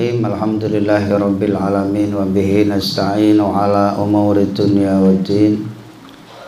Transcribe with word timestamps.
Bismillahirrahmanirrahim. 0.00 0.24
Alhamdulillahirabbil 0.24 1.60
alamin 1.60 2.16
wa 2.16 2.24
bihi 2.24 2.64
nasta'inu 2.64 3.52
ala 3.52 4.00
umuri 4.00 4.48
dunya 4.48 4.96
waddin 4.96 5.68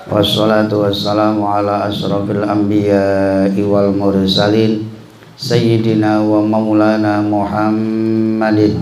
Wassalatu 0.08 0.88
wassalamu 0.88 1.44
ala 1.44 1.84
asrafil 1.84 2.48
anbiya'i 2.48 3.60
wal 3.60 3.92
mursalin. 3.92 4.88
Sayyidina 5.36 6.24
wa 6.24 6.40
maulana 6.40 7.20
Muhammadin. 7.20 8.80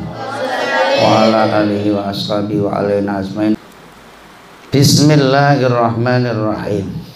Wa 1.02 1.26
ala 1.26 1.66
alihi 1.66 1.90
wa 1.90 2.06
ashabihi 2.06 2.62
wa 2.62 2.78
alaina 2.78 3.18
asmain 3.18 3.58
Bismillahirrahmanirrahim 4.70 7.09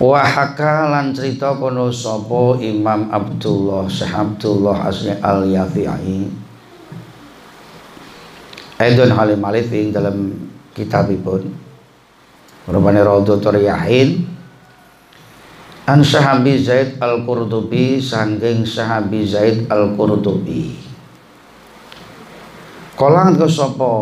Wahaka 0.00 0.88
lan 0.88 1.12
cerita 1.12 1.52
kono 1.60 1.92
sapa 1.92 2.56
Imam 2.64 3.12
Abdullah 3.12 3.84
Syekh 3.84 4.16
Abdullah 4.16 4.88
Asli 4.88 5.12
Al 5.20 5.44
Yafi'i 5.44 6.24
Aidon 8.80 9.12
halim 9.12 9.44
alif 9.44 9.68
ing 9.76 9.92
dalam 9.92 10.32
kitabipun. 10.72 11.52
Rupane 12.64 13.04
Raudhatul 13.04 13.60
Yahin 13.60 14.24
An 15.84 16.00
Sahabi 16.00 16.56
Zaid 16.56 16.96
Al-Qurtubi 16.96 18.00
sangking 18.00 18.64
Sahabi 18.64 19.28
Zaid 19.28 19.68
Al-Qurtubi. 19.68 20.80
Kolang 22.96 23.36
ke 23.36 23.44
sapa 23.44 23.92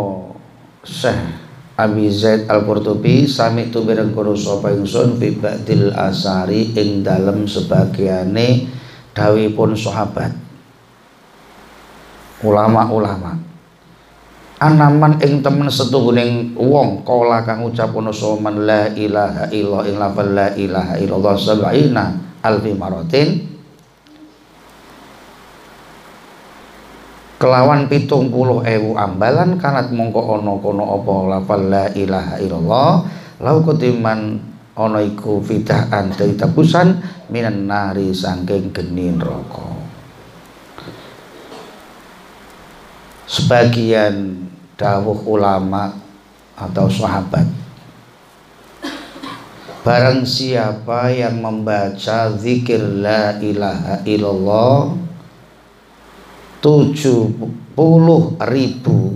Syekh 0.87 1.48
Abi 1.79 2.11
Zaid 2.11 2.51
Al-Qurtubi 2.51 3.31
sami 3.31 3.71
tu 3.71 3.87
bireng 3.87 4.11
kono 4.11 4.35
sapa 4.35 4.75
ingsun 4.75 5.15
fi 5.15 5.39
asari 5.95 6.75
ing 6.75 7.07
dalem 7.07 7.47
sebagiane 7.47 8.67
dawuhipun 9.15 9.79
sahabat? 9.79 10.35
Ulama-ulama. 12.43 13.39
Anaman 14.59 15.23
ing 15.23 15.39
temen 15.39 15.71
setuhuning 15.71 16.59
wong 16.59 17.07
kala 17.07 17.47
kang 17.47 17.63
ucap 17.63 17.95
ana 17.95 18.11
man 18.43 18.67
la 18.67 18.91
ilaha 18.91 19.47
illallah 19.55 19.87
ing 19.87 19.97
la 20.35 20.49
ilaha 20.59 20.95
illallah 20.99 21.35
sab'ina 21.39 22.05
alfi 22.43 22.75
maratin 22.75 23.58
kelawan 27.39 27.87
pitung 27.87 28.35
puluh 28.35 28.67
ewu 28.67 28.99
ambalan 28.99 29.57
kanat 29.57 29.95
mongko 29.95 30.39
ono 30.39 30.59
kono 30.59 30.85
opo 30.99 31.31
lafal 31.31 31.71
la 31.71 31.87
ilaha 31.95 32.37
illallah. 32.43 32.93
Lau 33.39 33.63
kutiman 33.63 34.43
ono 34.79 34.99
iku 35.03 35.43
fidaan 35.43 36.15
dari 36.15 36.39
tabusan 36.39 37.03
minan 37.35 37.67
nari 37.67 38.15
sangking 38.15 38.71
geni 38.71 39.11
roko 39.19 39.75
sebagian 43.27 44.47
dawuh 44.79 45.27
ulama 45.27 45.99
atau 46.55 46.87
sahabat 46.87 47.45
barang 49.83 50.23
siapa 50.23 51.11
yang 51.11 51.43
membaca 51.43 52.33
zikir 52.39 52.81
la 52.81 53.37
ilaha 53.43 54.01
illallah 54.07 54.95
tujuh 56.59 57.23
puluh 57.79 58.35
ribu 58.43 59.15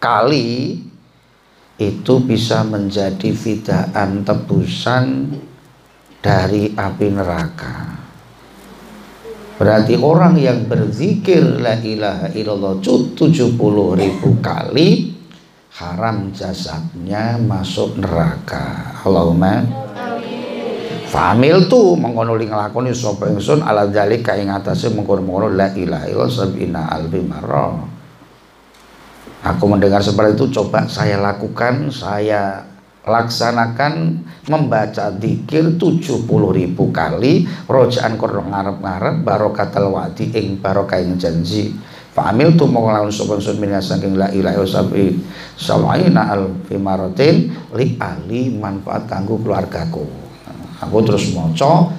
kali 0.00 0.80
itu 1.78 2.14
bisa 2.24 2.66
menjadi 2.66 3.30
fidaan 3.30 4.26
tebusan 4.26 5.36
dari 6.18 6.74
api 6.74 7.06
neraka. 7.12 7.76
Berarti 9.58 9.98
orang 9.98 10.38
yang 10.38 10.70
berzikir 10.70 11.58
la 11.58 11.78
ilaha 11.78 12.30
illallah 12.30 12.78
tujuh 13.14 13.58
puluh 13.58 13.98
ribu 13.98 14.38
kali 14.38 15.18
haram 15.78 16.30
jasadnya 16.30 17.38
masuk 17.42 17.98
neraka. 17.98 18.98
Allahumma 19.02 19.87
Famil 21.08 21.72
tu 21.72 21.96
mengkono 21.96 22.36
ling 22.36 22.52
nglakoni 22.52 22.92
sapa 22.92 23.32
ingsun 23.32 23.64
ala 23.64 23.88
zalika 23.88 24.36
ing 24.36 24.52
atase 24.52 24.92
mengkono-mengkono 24.92 25.56
la 25.56 25.72
ilaha 25.72 26.04
illallah 26.04 26.28
sabina 26.28 26.84
marra. 27.24 27.80
Aku 29.40 29.64
mendengar 29.64 30.04
seperti 30.04 30.36
itu 30.36 30.60
coba 30.60 30.84
saya 30.84 31.16
lakukan, 31.16 31.88
saya 31.88 32.60
laksanakan 33.08 34.20
membaca 34.52 35.08
zikir 35.16 35.80
70 35.80 36.28
ribu 36.28 36.92
kali 36.92 37.48
rojaan 37.64 38.20
kono 38.20 38.44
ngarep-ngarep 38.44 39.24
barokatal 39.24 39.88
wadi 39.88 40.28
ing 40.36 40.60
barokah 40.60 41.00
ing 41.00 41.16
janji 41.16 41.72
Famil 42.12 42.58
tu 42.58 42.66
mau 42.66 42.82
ngelawan 42.84 43.14
sapa 43.14 43.38
ingsun 43.38 43.62
minas 43.62 43.88
saking 43.88 44.18
la 44.18 44.28
ilaha 44.34 44.60
illallah 44.60 45.14
sawaina 45.54 46.34
alfi 46.34 46.74
maratin 46.74 47.54
li 47.72 47.94
ahli 47.96 48.52
manfaat 48.58 49.06
kanggo 49.06 49.38
keluargaku 49.38 50.27
aku 50.82 50.96
terus 51.04 51.30
moco 51.34 51.92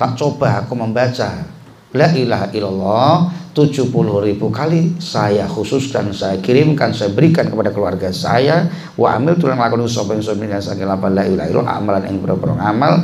tak 0.00 0.16
coba 0.16 0.64
aku 0.64 0.72
membaca. 0.72 1.60
La 1.90 2.06
ilaha 2.14 2.48
illallah 2.54 3.12
70 3.50 3.90
ribu 4.24 4.46
kali 4.48 4.94
saya 5.02 5.42
khususkan 5.50 6.14
saya 6.14 6.38
kirimkan 6.38 6.94
saya 6.94 7.10
berikan 7.10 7.50
kepada 7.50 7.74
keluarga 7.74 8.08
saya. 8.14 8.70
Wa 8.94 9.18
amil 9.18 9.36
tulang 9.36 9.58
lakon 9.58 9.84
sapa 9.90 10.14
yang 10.14 10.22
sumina 10.22 10.62
saking 10.62 10.86
lapan 10.86 11.18
la 11.18 11.24
ilaha 11.26 11.48
illallah 11.50 11.76
amalan 11.76 12.02
ing 12.06 12.16
boro 12.22 12.54
amal. 12.56 13.02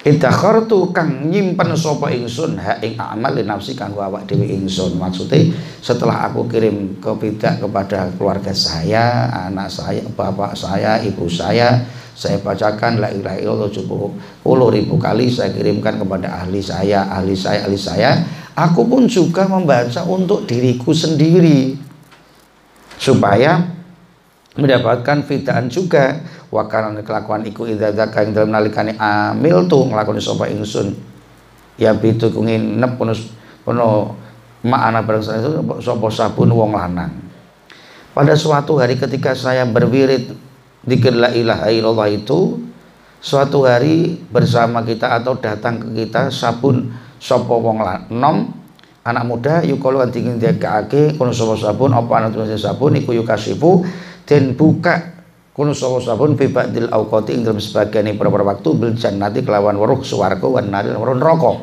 Idakhartu 0.00 0.96
kang 0.96 1.28
nyimpen 1.28 1.76
sapa 1.76 2.08
ingsun 2.10 2.56
ha 2.56 2.80
ing 2.80 2.96
amal 2.96 3.36
li 3.36 3.44
nafsi 3.46 3.78
kanggo 3.78 4.02
awak 4.02 4.26
dhewe 4.26 4.50
ingsun. 4.50 4.98
Maksudnya 4.98 5.54
setelah 5.78 6.26
aku 6.26 6.50
kirim 6.50 6.98
ke 6.98 7.14
kepada 7.38 8.10
keluarga 8.18 8.50
saya, 8.50 9.30
anak 9.46 9.70
saya, 9.70 10.02
bapak 10.12 10.58
saya, 10.58 10.98
ibu 11.04 11.28
saya, 11.28 11.84
saya 12.20 12.36
bacakan 12.44 13.00
la 13.00 13.08
ilaha 13.08 13.40
illallah 13.40 13.72
puluh 14.44 14.68
ribu 14.68 15.00
kali 15.00 15.32
saya 15.32 15.56
kirimkan 15.56 15.96
kepada 15.96 16.44
ahli 16.44 16.60
saya 16.60 17.08
ahli 17.08 17.32
saya 17.32 17.64
ahli 17.64 17.80
saya. 17.80 18.10
Aku 18.52 18.84
pun 18.84 19.08
juga 19.08 19.48
membaca 19.48 20.04
untuk 20.04 20.44
diriku 20.44 20.92
sendiri. 20.92 21.80
Supaya 23.00 23.72
mendapatkan 24.52 25.24
fidaan 25.24 25.72
juga. 25.72 26.20
Wakaran 26.52 27.00
kelakuan 27.00 27.48
iku 27.48 27.64
idza 27.64 27.94
zaka 27.96 28.20
ing 28.26 28.36
dalam 28.36 28.52
nalikane 28.52 29.00
amil 29.00 29.64
tuh 29.64 29.88
nglakoni 29.88 30.20
sapa 30.20 30.52
ingsun. 30.52 30.92
Ya 31.80 31.96
bitu 31.96 32.28
kungin 32.28 32.76
nep 32.76 33.00
penuh 33.00 33.16
penuh 33.64 34.12
makna 34.60 35.00
barang 35.00 35.24
itu 35.24 35.50
sapa 35.80 36.06
sabun 36.12 36.52
wong 36.52 36.76
lanang. 36.76 37.16
Pada 38.12 38.36
suatu 38.36 38.76
hari 38.76 39.00
ketika 39.00 39.32
saya 39.32 39.64
berwirid 39.64 40.36
Dikir 40.80 41.12
la 41.12 41.28
ilaha 41.36 41.68
illallah 41.68 42.08
itu 42.08 42.56
suatu 43.20 43.68
hari 43.68 44.16
bersama 44.32 44.80
kita 44.80 45.12
atau 45.20 45.36
datang 45.36 45.76
ke 45.76 45.88
kita 45.92 46.32
sabun 46.32 46.88
sopo 47.20 47.60
wong 47.60 47.84
nom 48.16 48.48
anak 49.04 49.24
muda 49.28 49.54
yukolo 49.60 50.00
antingin 50.00 50.40
dia 50.40 50.56
keake 50.56 51.20
kono 51.20 51.36
sopo 51.36 51.52
sabun 51.52 51.92
apa 51.92 52.12
anak 52.16 52.32
tulis 52.32 52.56
sabun 52.56 52.96
iku 52.96 53.12
yukasifu 53.12 53.84
dan 54.24 54.56
buka 54.56 55.20
kono 55.52 55.76
sopo 55.76 56.00
sabun 56.00 56.32
fi 56.40 56.48
ba'dil 56.48 56.88
auqati 56.88 57.36
ing 57.36 57.44
dalam 57.44 57.60
sebagian 57.60 58.08
beberapa 58.16 58.56
waktu 58.56 58.68
bil 58.72 58.96
jannati 58.96 59.44
kelawan 59.44 59.76
weruh 59.76 60.00
swarga 60.00 60.48
wan 60.48 60.72
nari 60.72 60.88
lan 60.88 61.20
neraka. 61.20 61.60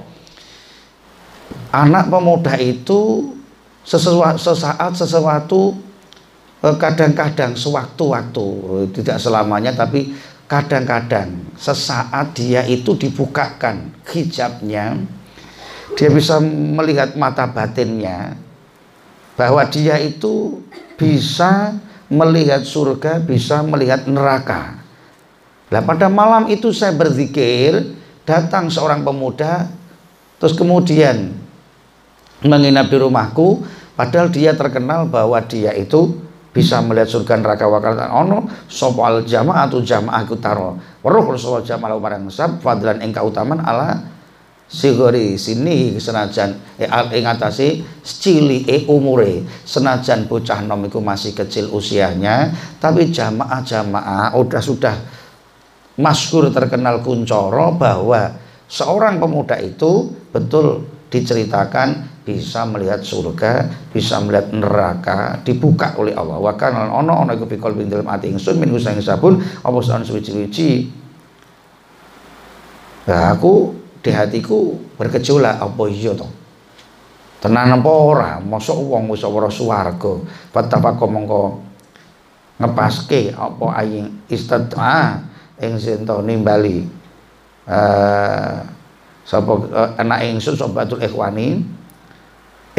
Anak 1.73 2.13
pemuda 2.13 2.53
itu 2.61 3.33
sesuatu 3.81 4.37
sesaat 4.37 4.93
sesuatu 4.93 5.86
kadang-kadang 6.75 7.55
sewaktu-waktu 7.55 8.47
tidak 8.91 9.23
selamanya 9.23 9.71
tapi 9.71 10.11
kadang-kadang 10.51 11.47
sesaat 11.55 12.35
dia 12.35 12.67
itu 12.67 12.99
dibukakan 12.99 13.95
hijabnya 14.11 14.99
dia 15.95 16.09
bisa 16.11 16.43
melihat 16.43 17.15
mata 17.15 17.47
batinnya 17.47 18.35
bahwa 19.39 19.63
dia 19.71 19.95
itu 20.03 20.59
bisa 20.99 21.79
melihat 22.11 22.63
surga 22.63 23.23
bisa 23.23 23.63
melihat 23.63 24.07
neraka. 24.07 24.79
Nah 25.67 25.83
pada 25.83 26.07
malam 26.07 26.47
itu 26.47 26.71
saya 26.71 26.95
berzikir 26.95 27.95
datang 28.23 28.71
seorang 28.71 29.03
pemuda 29.03 29.67
terus 30.39 30.55
kemudian 30.55 31.35
menginap 32.43 32.87
di 32.87 32.97
rumahku 32.99 33.63
padahal 33.99 34.31
dia 34.31 34.55
terkenal 34.55 35.09
bahwa 35.09 35.39
dia 35.43 35.75
itu 35.75 36.26
bisa 36.57 36.81
melihat 36.81 37.05
surga 37.13 37.37
neraka 37.37 37.69
wakal 37.69 37.93
ono 38.09 38.49
sapa 38.65 39.01
al 39.05 39.17
jamaah 39.21 39.69
atau 39.69 39.77
jamaah 39.85 40.25
kutaro 40.25 40.81
weruh 41.05 41.37
sapa 41.37 41.61
jamaah 41.61 42.01
barang 42.01 42.33
sab 42.33 42.57
fadlan 42.57 42.97
ing 43.05 43.13
kautaman 43.13 43.61
ala 43.61 44.17
sigori 44.67 45.37
sini 45.37 45.95
senajan 46.01 46.59
eh, 46.75 46.89
ing 46.89 47.23
atase 47.23 47.85
e 47.85 48.77
umure. 48.91 49.47
Senajan 49.63 50.27
bocah 50.27 50.59
nom 50.65 50.83
iku 50.83 50.99
masih 50.99 51.31
kecil 51.31 51.71
usianya 51.71 52.51
tapi 52.81 53.07
jamaah-jamaah 53.07 54.35
udah 54.35 54.61
sudah 54.61 54.95
maskur 55.97 56.51
terkenal 56.53 57.01
kuncoro 57.01 57.73
bahwa 57.73 58.35
seorang 58.69 59.17
pemuda 59.17 59.57
itu 59.63 60.13
betul 60.29 60.96
diceritakan 61.07 62.19
bisa 62.27 62.67
melihat 62.67 62.99
surga, 62.99 63.71
bisa 63.95 64.19
melihat 64.19 64.51
neraka 64.51 65.39
dibuka 65.47 65.95
oleh 65.95 66.11
Allah. 66.11 66.35
Wa 66.39 66.59
kana 66.59 66.91
ono 66.91 67.23
ono 67.23 67.31
iku 67.31 67.47
pikol 67.47 67.79
bin 67.79 67.87
dalam 67.87 68.07
ati 68.11 68.27
ingsun 68.27 68.59
min 68.59 68.71
husang 68.75 68.99
sabun 68.99 69.39
apa 69.39 69.77
sanes 69.79 70.11
suci-suci. 70.11 70.69
Nah, 73.07 73.31
aku 73.31 73.71
di 74.03 74.11
hatiku 74.11 74.75
bergejolak 74.99 75.63
apa 75.63 75.83
iya 75.87 76.11
to 76.11 76.27
tenan 77.37 77.69
apa 77.79 77.91
ora 77.91 78.31
mosok 78.41 78.77
wong 78.81 79.13
wis 79.13 79.21
ora 79.27 79.51
swarga 79.51 80.19
fatafaqo 80.51 81.05
mongko 81.05 81.41
ngepaske 82.57 83.35
apa 83.35 83.65
aing 83.83 84.25
istata 84.31 85.21
ing 85.61 85.77
sinto 85.77 86.23
nimbali 86.25 86.87
eh 87.67 88.76
sapa 89.27 89.51
uh, 89.51 89.91
anak 89.99 90.23
ingsun 90.23 90.55
sobatul 90.55 91.03
ikhwani? 91.03 91.59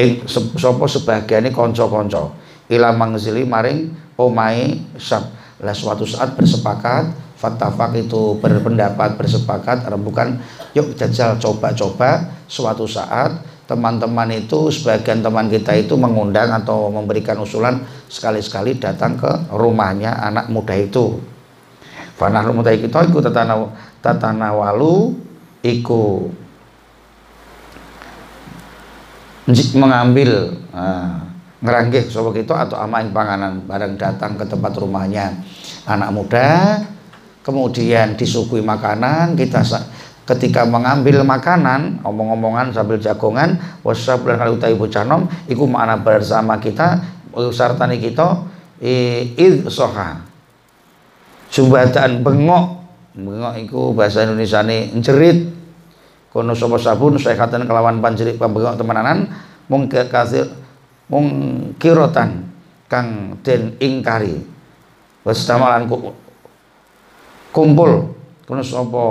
Ing 0.00 0.25
sapa 0.31 0.85
sebagiane 0.89 1.53
kanca-kanca. 1.53 2.33
Ila 2.73 2.97
mangzili 2.97 3.45
maring 3.45 3.93
omahe 4.17 4.81
sab 4.97 5.29
lah 5.59 5.75
suatu 5.75 6.06
saat 6.06 6.39
bersepakat 6.39 7.11
fatafak 7.35 7.95
itu 7.99 8.39
berpendapat 8.39 9.19
bersepakat 9.19 9.87
bukan 10.00 10.41
yuk 10.73 10.97
jajal 10.97 11.37
coba-coba. 11.37 12.35
Suatu 12.49 12.89
saat 12.89 13.45
teman-teman 13.69 14.33
itu 14.33 14.73
sebagian 14.73 15.21
teman 15.21 15.53
kita 15.53 15.77
itu 15.77 15.93
mengundang 16.00 16.49
atau 16.49 16.89
memberikan 16.89 17.37
usulan 17.37 17.85
sekali-sekali 18.09 18.81
datang 18.81 19.21
ke 19.21 19.29
rumahnya 19.53 20.17
anak 20.17 20.49
muda 20.49 20.73
itu. 20.73 21.21
Fanah 22.17 22.49
muda 22.49 22.73
itu 22.73 22.89
ikut 22.89 23.23
tatana 23.23 23.69
tatana 24.00 24.56
walu 24.56 25.28
iku 25.63 26.31
mengambil 29.75 30.55
nah, 30.71 31.25
ngeranggih 31.59 32.07
sobat 32.07 32.39
itu 32.39 32.53
atau 32.55 32.79
amain 32.79 33.11
panganan 33.11 33.65
barang 33.65 33.99
datang 33.99 34.37
ke 34.39 34.45
tempat 34.47 34.73
rumahnya. 34.79 35.35
Anak 35.89 36.13
muda 36.13 36.79
kemudian 37.43 38.15
disuguhi 38.15 38.61
makanan 38.61 39.35
kita 39.35 39.65
ketika 40.29 40.69
mengambil 40.69 41.25
makanan 41.25 42.05
omong-omongan 42.05 42.77
sambil 42.77 43.01
jagongan 43.01 43.57
wasab 43.81 44.29
dan 44.29 44.37
kalau 44.37 44.61
ibu 44.61 44.87
canom 44.93 45.25
iku 45.49 45.65
mana 45.65 45.97
bersama 45.97 46.61
kita 46.61 47.01
sartani 47.51 47.97
kita 47.97 48.45
id 48.85 49.67
soha. 49.73 50.23
Jumbatan 51.49 52.21
bengok 52.21 52.78
bengok 53.17 53.55
iku 53.65 53.81
bahasa 53.97 54.25
Indonesia 54.25 54.61
ini 54.65 54.93
jerit 55.01 55.49
kono 56.29 56.53
sapa 56.53 56.77
sabun 56.77 57.17
katakan 57.17 57.65
kelawan 57.65 58.05
panjerit 58.05 58.37
pembengok 58.37 58.77
temenanan 58.77 59.29
mung 59.69 59.89
kasir 59.89 60.49
mung 61.09 61.27
kirotan 61.81 62.49
kang 62.89 63.37
den 63.45 63.77
ingkari. 63.81 64.41
Wis 65.25 65.45
kumpul. 67.53 68.17
Kono 68.49 68.65
sapa? 68.65 69.05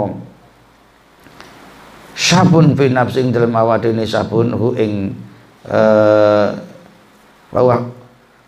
Sabun 2.18 2.74
fi 2.74 2.90
nafsing 2.90 3.30
dalam 3.30 3.54
awadene 3.54 4.02
sabun 4.02 4.50
hu 4.58 4.74
ing 4.74 5.14
eh 5.70 6.50
bahwa 7.54 7.94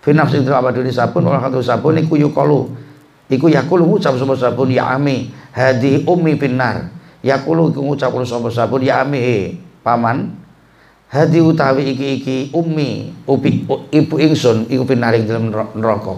fi 0.02 0.10
nafsing 0.10 0.42
dalam 0.42 0.66
awadene 0.66 0.90
sabun 0.90 1.30
ora 1.30 1.38
katu 1.38 1.62
sabun 1.62 2.02
iku 2.02 2.18
yukalu 2.18 2.74
iku 3.30 3.48
yakulu 3.48 3.86
ngucap 3.86 4.18
sapa 4.18 4.34
sabun 4.34 4.74
ya 4.74 4.98
ami 4.98 5.30
hadi 5.54 6.04
ummi 6.04 6.36
finnar. 6.36 6.90
Yakulu 7.22 7.70
iku 7.72 7.82
ngucap 7.86 8.12
sapa 8.26 8.50
sabun 8.50 8.82
ya 8.82 9.06
ami 9.06 9.20
he 9.22 9.40
paman 9.86 10.34
hadi 11.10 11.40
utawi 11.42 11.94
iki 11.94 12.08
iki 12.22 12.38
ummi 12.52 13.14
ubi 13.30 13.66
ibu 13.94 14.16
ingsun 14.18 14.66
iku 14.68 14.84
finnar 14.90 15.14
ing 15.14 15.30
dalam 15.30 15.54
neraka. 15.54 16.18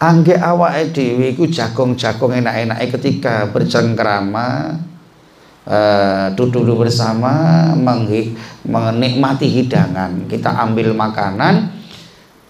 Angge 0.00 0.32
awake 0.36 0.96
dhewe 0.96 1.36
iku 1.36 1.44
jagong-jagong 1.44 2.40
enak-enake 2.40 2.88
ketika 2.88 3.52
bercengkrama 3.52 4.80
uh, 5.68 6.32
duduk 6.32 6.88
bersama 6.88 7.68
menikmati 8.64 9.44
hidangan. 9.44 10.24
Kita 10.24 10.56
ambil 10.56 10.96
makanan 10.96 11.76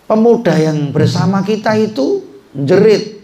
pemuda 0.06 0.54
yang 0.58 0.94
bersama 0.94 1.42
kita 1.42 1.74
itu 1.74 2.22
jerit 2.54 3.19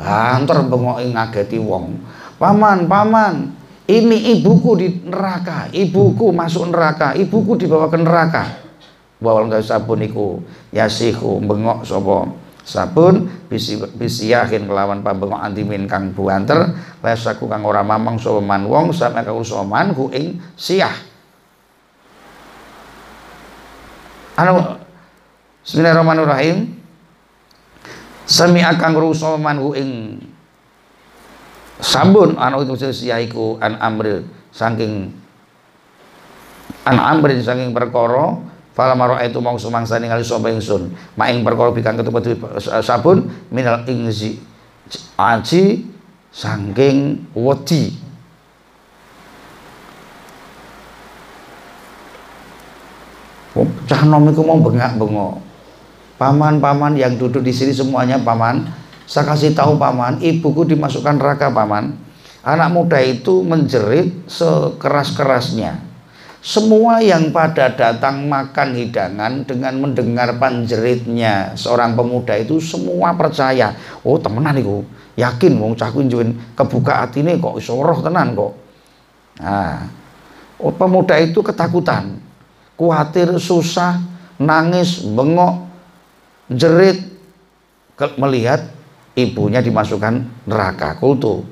antar 0.00 0.64
bengok 0.64 1.04
ngageti 1.04 1.60
wong. 1.60 2.00
Paman 2.40 2.88
paman 2.88 3.52
ini 3.84 4.38
ibuku 4.38 4.70
di 4.80 4.88
neraka 5.04 5.68
ibuku 5.74 6.32
masuk 6.32 6.72
neraka 6.72 7.12
ibuku 7.12 7.60
dibawa 7.60 7.92
ke 7.92 7.98
neraka. 8.00 8.44
Bawa 9.20 9.44
nggak 9.44 9.60
sabun 9.60 10.00
iku 10.00 10.40
yasiku 10.72 11.36
bengok 11.44 11.84
sobo 11.84 12.32
sabun 12.64 13.28
bisi 13.52 13.76
bisi 14.00 14.32
yakin 14.32 14.64
kelawan 14.64 15.04
pabengok 15.04 15.36
antimin 15.36 15.84
kang 15.84 16.16
buanter 16.16 16.72
lesaku 17.04 17.44
kang 17.44 17.60
ora 17.68 17.84
mamang 17.84 18.16
sapa 18.16 18.40
man 18.40 18.64
wong 18.64 18.96
sampe 18.96 19.20
kang 19.20 19.36
man 19.68 19.92
ku 19.92 20.08
ing 20.08 20.40
siah. 20.56 20.94
Anu 24.40 24.80
Bismillahirrahmanirrahim 25.60 26.79
sami 28.30 28.62
akan 28.62 28.92
rusa 28.94 29.34
man 29.34 29.58
ku 29.58 29.74
ing 29.74 30.22
sabun 31.82 32.38
anu 32.38 32.62
itu 32.62 32.78
siah 32.94 33.18
iku 33.18 33.58
an 33.58 33.74
amril 33.82 34.22
saking 34.54 35.10
an 36.86 36.96
amrin 37.02 37.42
saking 37.42 37.74
perkara 37.74 38.38
Fala 38.70 38.94
itu 39.26 39.42
mau 39.42 39.58
sumangsa 39.58 39.98
ningali 39.98 40.22
sapa 40.22 40.48
ingsun. 40.48 40.94
Maing 41.18 41.42
perkara 41.42 41.68
bikang 41.74 42.00
ketepet 42.00 42.38
sabun 42.80 43.28
minal 43.50 43.82
ingzi 43.84 44.38
aji 45.18 45.84
sangking 46.30 47.28
wedi. 47.34 47.98
Cah 53.84 54.02
nom 54.06 54.30
iku 54.30 54.46
mau 54.46 54.62
bengak-bengok. 54.62 55.49
Paman-paman 56.20 57.00
yang 57.00 57.16
duduk 57.16 57.40
di 57.40 57.48
sini 57.48 57.72
semuanya 57.72 58.20
paman. 58.20 58.68
Saya 59.08 59.32
kasih 59.32 59.56
tahu 59.56 59.80
paman, 59.80 60.20
ibuku 60.20 60.68
dimasukkan 60.68 61.16
neraka 61.16 61.48
paman. 61.48 61.96
Anak 62.44 62.68
muda 62.68 63.00
itu 63.00 63.40
menjerit 63.40 64.28
sekeras-kerasnya 64.28 65.90
semua 66.40 67.04
yang 67.04 67.36
pada 67.36 67.68
datang 67.68 68.24
makan 68.24 68.72
hidangan 68.72 69.44
dengan 69.44 69.76
mendengar 69.76 70.40
panjeritnya 70.40 71.52
seorang 71.52 71.92
pemuda 71.92 72.32
itu 72.40 72.56
semua 72.64 73.12
percaya. 73.12 73.76
Oh 74.00 74.16
temenan 74.16 74.56
itu, 74.56 74.80
yakin 75.20 75.60
wong 75.60 75.76
cah 75.76 75.92
kunjuin 75.92 76.32
kebuka 76.56 77.04
hati 77.04 77.20
ini 77.20 77.36
kok 77.36 77.60
isoroh 77.60 78.00
tenan 78.00 78.32
kok. 78.32 78.56
Nah, 79.36 79.84
oh, 80.56 80.72
pemuda 80.72 81.20
itu 81.20 81.44
ketakutan, 81.44 82.16
khawatir, 82.80 83.36
susah, 83.36 84.00
nangis, 84.40 85.04
bengok, 85.04 85.69
jerit 86.50 86.98
melihat 88.18 88.66
ibunya 89.14 89.62
dimasukkan 89.62 90.46
neraka. 90.48 90.98
Kultu. 90.98 91.44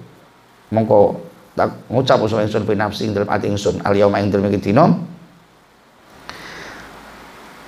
Mongko 0.68 1.16
tak 1.56 1.74
ngucap 1.88 2.18
usul 2.22 2.44
ingsun 2.44 2.64
fi 2.68 2.74
nafsi 2.76 3.08
ing 3.08 3.12
dalam 3.14 3.28
ati 3.30 3.46
ingsun. 3.48 3.80
Al 3.84 3.94
yauma 3.96 4.20
ing 4.20 4.28
dalam 4.32 4.48
iki 4.50 4.70
dina. 4.70 4.84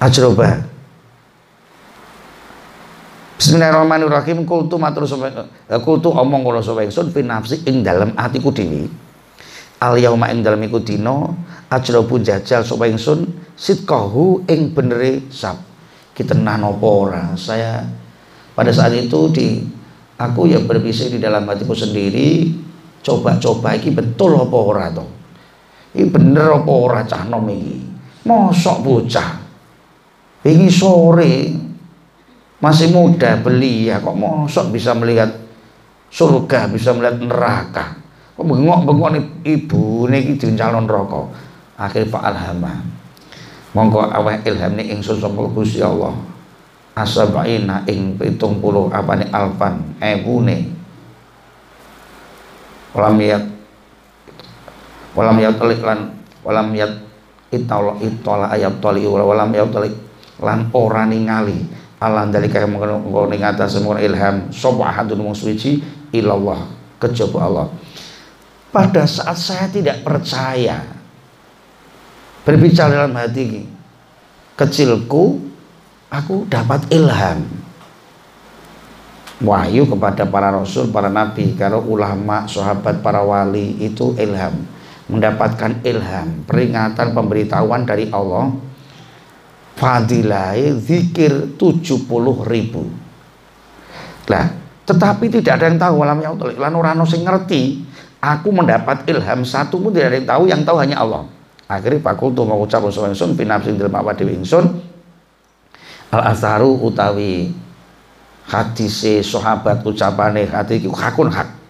Ajroba. 0.00 0.64
Bismillahirrahmanirrahim. 3.40 4.44
Kultu 4.44 4.76
matur 4.76 5.08
eh, 5.08 5.80
kultu 5.80 6.12
omong 6.12 6.44
kula 6.44 6.60
sapa 6.60 6.84
ingsun 6.84 7.08
fi 7.12 7.20
nafsi 7.24 7.56
ing 7.68 7.80
dalam 7.84 8.12
atiku 8.16 8.52
dhewe 8.52 8.88
al 9.80 9.96
yauma 9.96 10.28
ing 10.32 10.44
dalam 10.44 10.60
iku 10.64 10.80
dina. 10.80 11.30
Jajal 11.70 12.62
sapa 12.64 12.84
ingsun. 12.88 13.48
Sitqahu 13.60 14.48
ing 14.48 14.72
benere 14.72 15.28
sab 15.28 15.69
kitenan 16.14 16.62
apa 16.66 16.86
ora 16.86 17.24
saya 17.38 17.86
pada 18.52 18.70
saat 18.74 18.92
itu 18.92 19.30
di 19.32 19.64
aku 20.20 20.50
yang 20.50 20.68
berbisik 20.68 21.16
di 21.16 21.18
dalam 21.22 21.48
hatiku 21.48 21.72
sendiri 21.72 22.52
coba-coba 23.00 23.80
iki 23.80 23.88
betul 23.94 24.36
apa 24.36 24.56
ora 24.56 24.86
to? 24.92 25.06
Iki 25.96 26.06
bener 26.12 26.60
apa 26.60 26.70
ora 26.70 27.00
cah 27.08 27.24
nom 27.24 27.48
mosok 28.20 28.76
bocah. 28.84 29.30
Ini 30.44 30.68
sore 30.68 31.32
masih 32.60 32.92
muda 32.92 33.40
beli 33.40 33.88
ya 33.88 34.04
kok 34.04 34.16
mosok 34.16 34.72
bisa 34.72 34.92
melihat 34.92 35.32
surga 36.12 36.68
bisa 36.68 36.92
melihat 36.92 37.16
neraka? 37.20 37.96
Bengok-bengok 38.40 39.44
ibu 39.44 40.08
niki 40.08 40.40
calon 40.56 40.88
rokok 40.88 41.28
akhir 41.76 42.08
Pak 42.08 42.24
Alhamah 42.24 42.99
monggo 43.74 44.02
aweh 44.02 44.42
ilham 44.46 44.74
ni 44.78 44.90
ingsun 44.90 45.18
sapa 45.18 45.40
Gusti 45.50 45.82
Allah. 45.82 46.14
Asabaina 46.90 47.86
ing 47.86 48.18
70 48.18 48.60
apane 48.90 49.30
alfan 49.30 49.94
ebune 50.02 50.68
walam 52.90 53.16
yat 53.22 53.46
walam 55.14 55.38
yat 55.38 55.56
lan 55.62 56.00
walam 56.42 56.68
yat 56.74 56.92
itala 57.54 57.94
itala 58.02 58.50
ayat 58.50 58.82
tali 58.82 59.06
walam 59.06 59.54
tali 59.70 59.90
lan 60.42 60.68
ora 60.74 61.06
ningali. 61.06 61.80
Allah 62.00 62.24
dalika 62.32 62.64
mengkono 62.64 63.28
ning 63.28 63.44
atas 63.44 63.76
semua 63.76 64.00
ilham 64.00 64.48
sapa 64.48 64.88
ahadun 64.88 65.20
mung 65.20 65.36
suci? 65.36 65.84
Ilallah 66.10 66.64
kejaba 66.96 67.38
Allah. 67.44 67.66
Pada 68.72 69.04
saat 69.04 69.36
saya 69.36 69.68
tidak 69.68 70.00
percaya 70.00 70.99
berbicara 72.46 73.04
dalam 73.04 73.14
hati 73.16 73.64
kecilku 74.56 75.40
aku 76.12 76.44
dapat 76.48 76.84
ilham. 76.92 77.46
Wahyu 79.40 79.88
kepada 79.88 80.28
para 80.28 80.52
rasul, 80.52 80.92
para 80.92 81.08
nabi, 81.08 81.56
kalau 81.56 81.80
ulama, 81.88 82.44
sahabat, 82.44 83.00
para 83.00 83.24
wali 83.24 83.72
itu 83.80 84.12
ilham. 84.20 84.68
Mendapatkan 85.08 85.80
ilham, 85.80 86.44
peringatan, 86.44 87.16
pemberitahuan 87.16 87.88
dari 87.88 88.12
Allah. 88.12 88.52
Fadilai 89.80 90.76
zikir 90.76 91.56
70 91.56 92.04
ribu. 92.44 92.84
Lah 94.28 94.60
tetapi 94.90 95.30
tidak 95.30 95.62
ada 95.62 95.64
yang 95.70 95.78
tahu 95.78 95.96
alam 96.02 96.18
yang 96.18 96.34
lan 96.58 96.74
orang 96.74 96.98
sing 97.06 97.22
ngerti 97.22 97.86
aku 98.18 98.50
mendapat 98.50 99.06
ilham 99.06 99.46
satu 99.46 99.78
pun 99.78 99.94
tidak 99.94 100.10
ada 100.10 100.16
yang 100.18 100.26
tahu 100.26 100.42
yang 100.50 100.62
tahu 100.66 100.76
hanya 100.82 100.98
Allah 100.98 101.30
akhirnya 101.70 102.02
fakultu 102.02 102.42
mengucap 102.42 102.82
usul 102.82 103.06
ingsun 103.06 103.38
binafsin 103.38 103.78
dalam 103.78 103.94
apa 103.94 104.18
dewi 104.18 104.34
ingsun 104.34 104.66
al 106.10 106.22
asaru 106.34 106.74
utawi 106.82 107.54
hadise 108.50 109.22
sahabat 109.22 109.86
ucapane 109.86 110.50
hati 110.50 110.82
iku 110.82 110.90
hakun 110.90 111.30
hak. 111.30 111.62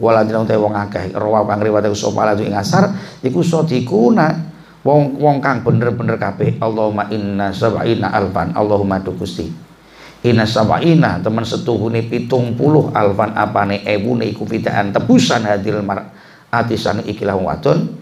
Waladina 0.00 0.40
utai 0.40 0.56
wong 0.56 0.72
akeh 0.72 1.12
rawa 1.12 1.44
kang 1.44 1.60
riwayat 1.60 1.92
sapa 1.92 2.32
ing 2.40 2.56
asar 2.56 2.88
iku 3.20 3.44
sodikuna 3.44 4.32
wong 4.80 5.20
wong 5.20 5.44
kang 5.44 5.60
bener-bener 5.60 6.16
kabeh 6.16 6.56
Allahumma 6.56 7.04
inna 7.12 7.52
sab'ina 7.52 8.08
alfan 8.08 8.56
Allahumma 8.56 9.04
tu 9.04 9.12
Gusti. 9.12 9.52
Inna 10.24 10.48
sab'ina 10.48 11.20
teman 11.20 11.44
setuhune 11.44 12.08
pitung 12.08 12.56
puluh 12.56 12.88
alfan 12.96 13.36
apane 13.36 13.84
ewune 13.84 14.24
iku 14.32 14.48
fidaan 14.48 14.88
tebusan 14.88 15.44
hadil 15.44 15.84
mar 15.84 16.16
atisan 16.48 17.04
ikilah 17.04 17.36
wadon 17.36 17.99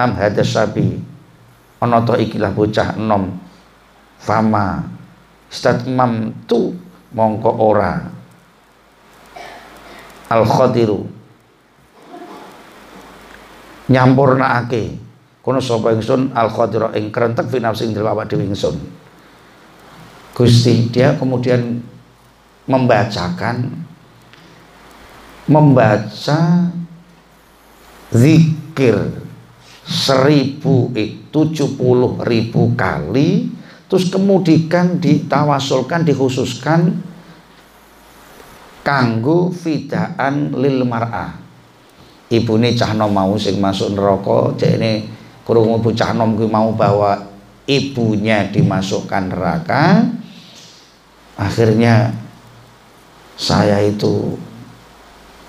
am 0.00 0.16
hadas 0.16 0.56
sabi 0.56 0.96
ana 1.80 2.00
to 2.04 2.16
ikilah 2.16 2.52
bocah 2.52 2.96
enom. 2.96 3.36
Fama. 4.20 4.84
Statmam 5.50 6.30
tu 6.46 6.76
mongko 7.12 7.50
ora. 7.58 8.06
Al 10.30 10.46
khadiru 10.46 11.10
nyampurnaake 13.90 14.94
kono 15.42 15.58
sapa 15.58 15.90
ingsun? 15.90 16.30
Al 16.36 16.54
khadira 16.54 16.94
ing 16.94 17.10
krentek 17.10 17.50
fi 17.50 17.58
nafsi 17.58 17.90
ing 17.90 17.98
dalem 17.98 18.14
awak 18.14 18.30
dhewe 18.30 18.46
ingsun. 18.46 18.78
Gusti 20.30 20.88
dia 20.94 21.18
kemudian 21.18 21.82
membacakan 22.70 23.66
membaca 25.50 26.70
zikir 28.14 29.19
seribu 29.90 30.94
tujuh 31.34 31.74
puluh 31.74 32.22
ribu 32.22 32.70
kali 32.78 33.50
terus 33.90 34.06
kemudian 34.06 35.02
ditawasulkan 35.02 36.06
dikhususkan 36.06 36.94
kanggo 38.86 39.50
fidaan 39.50 40.54
lil 40.54 40.86
mar'ah 40.86 41.34
ibune 42.30 42.78
cahno 42.78 43.10
mau 43.10 43.34
sing 43.34 43.58
masuk 43.58 43.98
neraka 43.98 44.54
cek 44.62 44.78
ini 44.78 44.92
krungu 45.42 45.82
bocah 45.82 46.14
nom 46.14 46.38
kuwi 46.38 46.46
mau 46.46 46.70
bahwa 46.70 47.30
ibunya 47.70 48.50
dimasukkan 48.50 49.30
neraka. 49.30 50.06
Akhirnya 51.34 52.14
saya 53.38 53.80
itu 53.82 54.36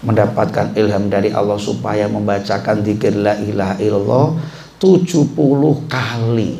mendapatkan 0.01 0.73
ilham 0.73 1.09
dari 1.09 1.29
Allah 1.29 1.61
supaya 1.61 2.09
membacakan 2.09 2.81
zikir 2.81 3.13
la 3.17 3.37
ilaha 3.37 3.77
illallah 3.77 4.27
70 4.81 5.37
kali. 5.85 6.51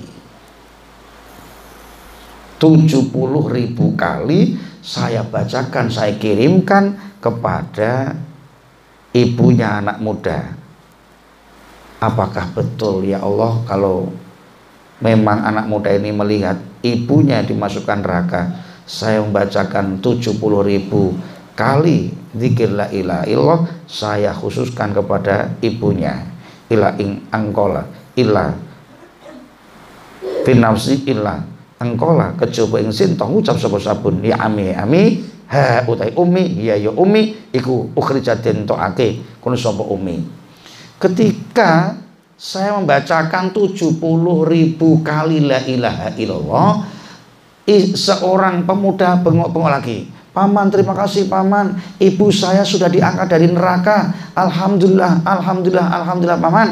70 2.62 3.02
ribu 3.50 3.98
kali 3.98 4.54
saya 4.86 5.26
bacakan 5.26 5.90
saya 5.90 6.14
kirimkan 6.22 7.18
kepada 7.18 8.14
ibunya 9.18 9.82
anak 9.82 9.98
muda. 9.98 10.54
Apakah 11.98 12.54
betul? 12.54 13.10
Ya 13.10 13.22
Allah 13.22 13.66
kalau 13.66 14.14
memang 15.02 15.42
anak 15.42 15.66
muda 15.66 15.90
ini 15.90 16.14
melihat 16.14 16.62
ibunya 16.86 17.42
dimasukkan 17.42 18.06
neraka 18.06 18.42
saya 18.86 19.22
membacakan 19.26 19.98
70 19.98 20.38
ribu 20.66 21.18
kali 21.54 22.14
zikir 22.36 22.72
la 22.72 22.88
ilaha 22.90 23.24
illallah 23.28 23.62
saya 23.88 24.32
khususkan 24.32 24.96
kepada 24.96 25.56
ibunya. 25.60 26.28
Ila 26.72 26.96
ing 26.96 27.28
angkola 27.28 27.84
ila 28.16 28.56
finafsi 30.48 31.04
illa 31.08 31.44
angkola. 31.78 32.40
Kecoba 32.40 32.80
ing 32.80 32.96
sinto 32.96 33.28
ngucap 33.28 33.60
sapa 33.60 33.78
sabun. 33.78 34.24
Ya 34.24 34.40
ami 34.40 34.72
ami 34.72 35.28
ha 35.52 35.84
utai 35.84 36.16
umi 36.16 36.64
ya 36.64 36.80
ya 36.80 36.96
umi 36.96 37.52
iku 37.52 37.92
ukhrijatin 37.92 38.64
to'ake 38.64 39.40
kono 39.44 39.60
sapa 39.60 39.84
umi. 39.84 40.24
Ketika 40.96 42.00
saya 42.42 42.74
membacakan 42.74 43.54
70 43.54 44.02
ribu 44.50 45.06
kali 45.06 45.46
la 45.46 45.62
ilaha 45.62 46.10
illallah 46.18 46.72
seorang 47.94 48.66
pemuda 48.66 49.16
bengok-bengok 49.22 49.72
lagi 49.72 50.10
Paman 50.32 50.72
terima 50.72 50.96
kasih 50.96 51.28
paman. 51.28 51.76
Ibu 52.00 52.32
saya 52.32 52.64
sudah 52.64 52.88
diangkat 52.88 53.28
dari 53.28 53.52
neraka. 53.52 54.32
Alhamdulillah 54.32 55.28
Alhamdulillah 55.28 55.88
Alhamdulillah 55.92 56.40
paman. 56.40 56.70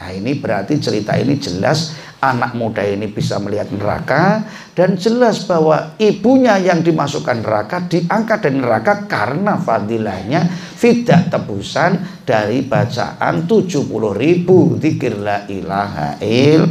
Nah 0.00 0.10
ini 0.16 0.32
berarti 0.40 0.80
cerita 0.80 1.12
ini 1.20 1.36
jelas 1.36 1.92
anak 2.24 2.56
muda 2.56 2.80
ini 2.80 3.12
bisa 3.12 3.36
melihat 3.36 3.68
neraka 3.68 4.46
dan 4.72 4.96
jelas 4.96 5.44
bahwa 5.44 5.92
ibunya 6.00 6.56
yang 6.56 6.80
dimasukkan 6.80 7.44
neraka 7.44 7.84
diangkat 7.84 8.48
dari 8.48 8.56
neraka 8.62 9.04
karena 9.04 9.60
fadilahnya 9.60 10.48
fidak 10.78 11.28
tebusan 11.28 12.24
dari 12.24 12.64
bacaan 12.64 13.44
70 13.44 13.92
ribu. 14.16 14.80
Zikir 14.80 15.20
la 15.20 15.44
ilaha 15.52 16.16
il. 16.24 16.64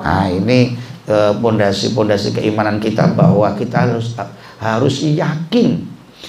Nah 0.00 0.26
ini 0.32 0.72
eh, 1.04 1.32
pondasi-pondasi 1.36 2.40
keimanan 2.40 2.80
kita 2.80 3.12
bahwa 3.12 3.52
kita 3.52 3.84
harus 3.84 4.16
harus 4.58 5.02
yakin. 5.02 5.86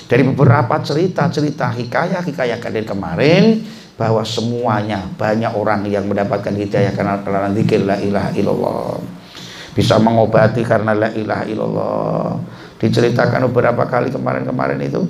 Dari 0.09 0.21
beberapa 0.25 0.77
cerita-cerita 0.81 1.73
hikayah-hikayah 1.73 2.61
dari 2.61 2.85
kemarin 2.85 3.65
bahwa 3.97 4.21
semuanya 4.21 5.01
banyak 5.17 5.51
orang 5.53 5.85
yang 5.89 6.05
mendapatkan 6.05 6.53
hidayah 6.53 6.93
karena 6.93 7.19
karena 7.25 7.49
zikir 7.51 7.81
la 7.83 7.97
ilaha 7.97 8.29
illallah. 8.37 9.01
Bisa 9.73 9.97
mengobati 9.97 10.61
karena 10.61 10.93
la 10.93 11.09
ilaha 11.13 11.45
illallah. 11.45 12.37
Diceritakan 12.79 13.49
beberapa 13.49 13.85
kali 13.89 14.13
kemarin-kemarin 14.13 14.79
itu. 14.81 15.03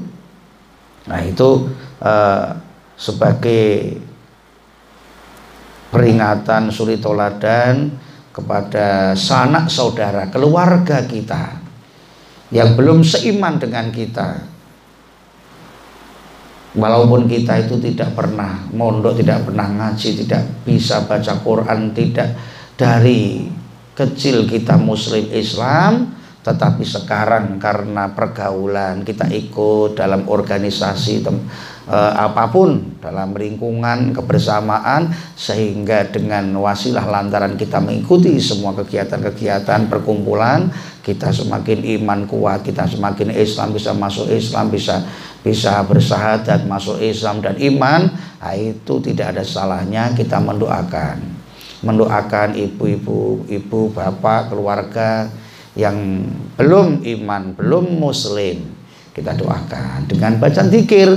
Nah 1.07 1.19
itu 1.23 1.69
uh, 2.01 2.47
sebagai 2.95 3.99
peringatan 5.91 6.71
suri 6.71 7.01
toladan 7.01 7.93
kepada 8.29 9.17
sanak 9.17 9.67
saudara 9.67 10.29
keluarga 10.29 11.01
kita 11.03 11.58
yang 12.49 12.73
belum 12.73 13.05
seiman 13.05 13.61
dengan 13.61 13.93
kita. 13.93 14.45
Walaupun 16.69 17.25
kita 17.25 17.65
itu 17.65 17.81
tidak 17.81 18.13
pernah 18.13 18.69
mondok, 18.69 19.17
tidak 19.17 19.49
pernah 19.49 19.65
ngaji, 19.65 20.09
tidak 20.21 20.43
bisa 20.61 21.01
baca 21.09 21.33
Quran, 21.41 21.97
tidak 21.97 22.37
dari 22.77 23.49
kecil 23.97 24.45
kita 24.45 24.77
muslim 24.77 25.33
Islam, 25.33 26.13
tetapi 26.45 26.85
sekarang 26.85 27.57
karena 27.57 28.13
pergaulan 28.13 29.01
kita 29.01 29.27
ikut 29.33 29.97
dalam 29.97 30.29
organisasi 30.29 31.25
eh, 31.89 32.13
apa 32.13 32.47
pun 32.53 32.95
dalam 33.01 33.33
lingkungan 33.33 34.13
kebersamaan 34.13 35.09
sehingga 35.33 36.05
dengan 36.07 36.53
wasilah 36.61 37.03
lantaran 37.09 37.57
kita 37.57 37.81
mengikuti 37.81 38.37
semua 38.37 38.77
kegiatan-kegiatan 38.77 39.89
perkumpulan 39.89 40.69
kita 41.01 41.33
semakin 41.33 41.81
iman 41.99 42.29
kuat 42.29 42.61
kita 42.61 42.85
semakin 42.85 43.33
Islam 43.33 43.73
bisa 43.73 43.91
masuk 43.97 44.29
Islam 44.29 44.69
bisa 44.69 45.01
bisa 45.41 45.81
bersahadat 45.83 46.69
masuk 46.69 47.01
Islam 47.01 47.41
dan 47.41 47.57
iman 47.57 48.13
nah 48.39 48.55
itu 48.55 49.03
tidak 49.03 49.35
ada 49.35 49.43
salahnya 49.43 50.15
kita 50.15 50.39
mendoakan. 50.39 51.41
Mendoakan 51.79 52.59
ibu-ibu 52.59 53.47
ibu 53.47 53.79
bapak 53.95 54.51
keluarga 54.51 55.31
yang 55.79 56.27
belum 56.59 57.07
iman 57.07 57.55
belum 57.55 58.03
muslim 58.03 58.67
kita 59.15 59.31
doakan 59.37 60.11
dengan 60.11 60.35
bacaan 60.35 60.67
zikir 60.67 61.07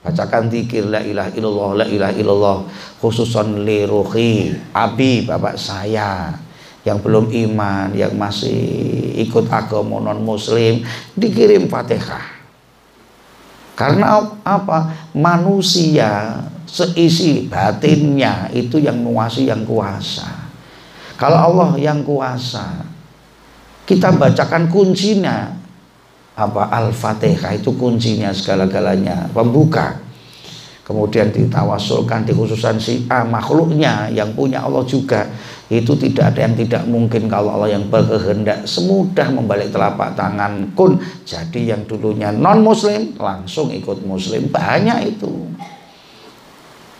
bacakan 0.00 0.48
zikir 0.48 0.88
la 0.88 1.04
ilaha 1.04 1.30
illallah 1.36 1.70
la 1.84 1.86
ilaha 1.86 2.14
illallah. 2.16 2.58
Khususon 3.00 3.64
li 3.64 3.84
ruhi 3.84 4.52
abi 4.72 5.24
bapak 5.28 5.56
saya 5.60 6.34
yang 6.84 7.00
belum 7.04 7.28
iman 7.28 7.92
yang 7.92 8.16
masih 8.16 8.56
ikut 9.20 9.52
agama 9.52 10.00
non 10.00 10.20
muslim 10.24 10.80
dikirim 11.12 11.68
fatihah. 11.68 12.40
Karena 13.76 14.20
apa? 14.44 15.12
Manusia 15.16 16.44
seisi 16.68 17.48
batinnya 17.48 18.52
itu 18.52 18.76
yang 18.76 19.00
menguasai 19.00 19.48
yang 19.48 19.64
kuasa. 19.64 20.28
Kalau 21.16 21.36
Allah 21.36 21.70
yang 21.76 22.00
kuasa 22.00 22.88
kita 23.84 24.14
bacakan 24.14 24.70
kuncinya 24.70 25.59
apa? 26.40 26.72
Al-Fatihah 26.72 27.52
itu 27.60 27.76
kuncinya 27.76 28.32
segala-galanya. 28.32 29.28
Pembuka. 29.36 30.00
Kemudian 30.80 31.30
ditawasulkan 31.30 32.26
dikhususan 32.26 32.82
si 32.82 33.06
A 33.06 33.22
makhluknya 33.22 34.10
yang 34.10 34.34
punya 34.34 34.66
Allah 34.66 34.82
juga. 34.82 35.28
Itu 35.70 35.94
tidak 35.94 36.34
ada 36.34 36.50
yang 36.50 36.58
tidak 36.58 36.82
mungkin 36.90 37.30
kalau 37.30 37.54
Allah 37.54 37.78
yang 37.78 37.86
berkehendak. 37.86 38.66
Semudah 38.66 39.30
membalik 39.30 39.70
telapak 39.70 40.18
tangan 40.18 40.74
kun. 40.74 40.98
Jadi 41.22 41.70
yang 41.70 41.86
dulunya 41.86 42.34
non 42.34 42.66
muslim 42.66 43.14
langsung 43.14 43.70
ikut 43.70 44.02
muslim. 44.02 44.50
Banyak 44.50 45.14
itu. 45.14 45.30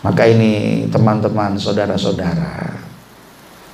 Maka 0.06 0.22
ini 0.22 0.86
teman-teman 0.86 1.58
saudara-saudara 1.58 2.89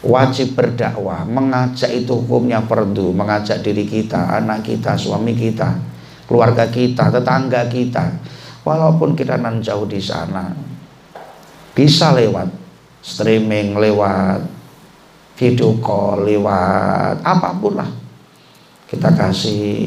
wajib 0.04 0.52
berdakwah 0.52 1.24
mengajak 1.24 1.88
itu 1.92 2.12
hukumnya 2.12 2.60
perdu 2.64 3.16
mengajak 3.16 3.64
diri 3.64 3.88
kita 3.88 4.40
anak 4.42 4.66
kita 4.66 4.92
suami 4.98 5.32
kita 5.32 5.96
keluarga 6.26 6.66
kita 6.68 7.08
tetangga 7.08 7.70
kita. 7.70 8.04
Walaupun 8.66 9.14
kita 9.14 9.38
nan 9.38 9.62
jauh 9.62 9.86
di 9.86 10.02
sana 10.02 10.50
bisa 11.70 12.10
lewat 12.10 12.50
streaming 12.98 13.78
lewat 13.78 14.42
video 15.38 15.78
call 15.78 16.26
lewat 16.26 17.22
apa 17.22 17.54
pun 17.62 17.78
lah. 17.78 17.90
Kita 18.86 19.14
kasih 19.14 19.86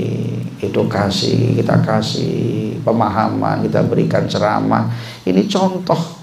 edukasi 0.64 1.60
kita 1.60 1.84
kasih 1.84 2.80
pemahaman 2.80 3.68
kita 3.68 3.84
berikan 3.84 4.24
ceramah. 4.32 4.88
Ini 5.28 5.44
contoh 5.52 6.19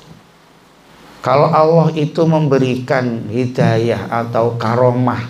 kalau 1.26 1.50
Allah 1.50 1.90
itu 1.98 2.22
memberikan 2.22 3.26
hidayah 3.26 4.06
atau 4.06 4.54
karomah 4.54 5.26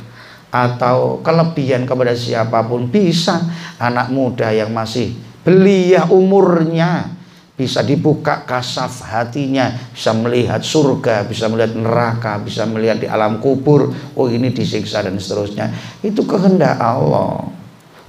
atau 0.53 1.25
kelebihan 1.25 1.89
kepada 1.89 2.13
siapa 2.13 2.61
pun 2.69 2.93
bisa 2.93 3.41
anak 3.81 4.13
muda 4.13 4.53
yang 4.53 4.77
masih 4.77 5.17
belia 5.41 6.05
umurnya 6.13 7.17
bisa 7.57 7.81
dibuka 7.81 8.45
kasaf 8.45 9.09
hatinya 9.09 9.73
bisa 9.97 10.13
melihat 10.13 10.61
surga 10.61 11.25
bisa 11.25 11.49
melihat 11.49 11.73
neraka 11.73 12.45
bisa 12.45 12.69
melihat 12.69 13.01
di 13.01 13.09
alam 13.09 13.41
kubur 13.41 13.89
oh 14.13 14.29
ini 14.29 14.53
disiksa 14.53 15.01
dan 15.01 15.17
seterusnya. 15.17 15.73
Itu 16.05 16.29
kehendak 16.29 16.77
Allah. 16.77 17.49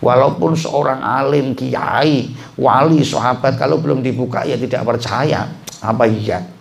Walaupun 0.03 0.59
seorang 0.59 0.99
alim 0.99 1.55
kiai 1.55 2.35
wali 2.59 2.99
sahabat 2.99 3.55
kalau 3.55 3.79
belum 3.79 4.03
dibuka 4.03 4.43
ya 4.43 4.59
tidak 4.59 4.83
percaya. 4.83 5.47
Apa 5.79 6.03
iya 6.03 6.56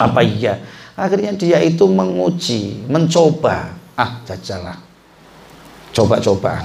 apa 0.00 0.24
iya? 0.24 0.56
Akhirnya 0.96 1.36
dia 1.36 1.60
itu 1.60 1.84
menguji 1.84 2.88
mencoba. 2.88 3.76
Ah 4.00 4.24
jajalah 4.24 4.90
coba-coba 5.90 6.64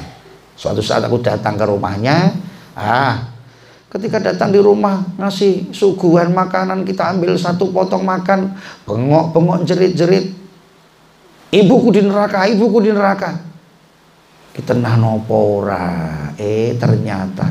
suatu 0.55 0.79
saat 0.79 1.03
aku 1.03 1.19
datang 1.19 1.57
ke 1.59 1.65
rumahnya 1.67 2.31
ah 2.77 3.33
ketika 3.91 4.21
datang 4.21 4.51
di 4.51 4.59
rumah 4.59 5.03
ngasih 5.19 5.71
suguhan 5.71 6.31
makanan 6.31 6.83
kita 6.83 7.15
ambil 7.15 7.35
satu 7.39 7.71
potong 7.71 8.03
makan 8.03 8.55
bengok-bengok 8.83 9.63
jerit-jerit. 9.63 10.35
Ibuku 11.55 11.95
di 11.95 12.01
neraka 12.03 12.43
ibuku 12.51 12.83
di 12.83 12.91
neraka. 12.91 13.31
Kita 14.51 14.75
nanopora 14.75 16.31
eh 16.35 16.75
ternyata 16.75 17.47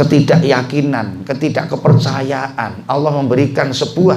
ketidakyakinan, 0.00 1.28
ketidakkepercayaan. 1.28 2.88
Allah 2.88 3.12
memberikan 3.20 3.68
sebuah 3.68 4.16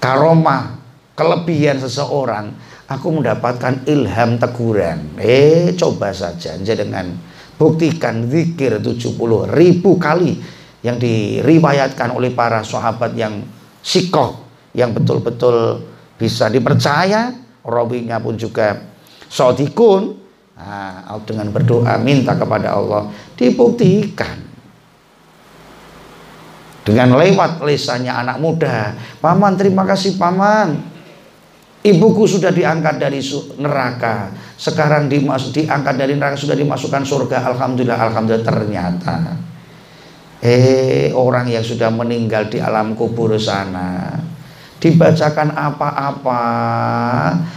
karomah, 0.00 0.80
kelebihan 1.12 1.76
seseorang. 1.76 2.56
Aku 2.88 3.12
mendapatkan 3.12 3.84
ilham 3.84 4.40
teguran. 4.40 5.20
Eh, 5.20 5.76
coba 5.76 6.08
saja 6.16 6.56
aja 6.56 6.72
dengan 6.72 7.12
buktikan 7.60 8.24
zikir 8.24 8.80
70 8.80 9.44
ribu 9.52 10.00
kali 10.00 10.40
yang 10.80 10.96
diriwayatkan 10.96 12.16
oleh 12.16 12.32
para 12.32 12.64
sahabat 12.64 13.12
yang 13.12 13.44
sikoh, 13.84 14.40
yang 14.72 14.96
betul-betul 14.96 15.84
bisa 16.16 16.48
dipercaya. 16.48 17.36
Rawinya 17.60 18.16
pun 18.16 18.40
juga 18.40 18.80
sodikun, 19.28 20.27
Nah, 20.58 21.06
dengan 21.22 21.54
berdoa 21.54 21.94
minta 22.02 22.34
kepada 22.34 22.74
Allah 22.74 23.14
dibuktikan. 23.38 24.42
Dengan 26.82 27.14
lewat 27.14 27.62
lesannya 27.62 28.10
anak 28.10 28.42
muda 28.42 28.96
paman 29.22 29.54
terima 29.54 29.86
kasih 29.86 30.18
paman. 30.18 30.98
Ibuku 31.78 32.26
sudah 32.26 32.50
diangkat 32.50 32.98
dari 32.98 33.22
neraka. 33.54 34.34
Sekarang 34.58 35.06
dimasuk 35.06 35.62
diangkat 35.62 35.94
dari 35.94 36.18
neraka 36.18 36.34
sudah 36.34 36.58
dimasukkan 36.58 37.06
surga. 37.06 37.54
Alhamdulillah 37.54 38.00
alhamdulillah 38.10 38.42
ternyata. 38.42 39.16
Eh 40.42 41.14
orang 41.14 41.54
yang 41.54 41.62
sudah 41.62 41.86
meninggal 41.94 42.50
di 42.50 42.58
alam 42.58 42.98
kubur 42.98 43.30
sana 43.38 44.17
dibacakan 44.78 45.54
apa-apa, 45.54 46.42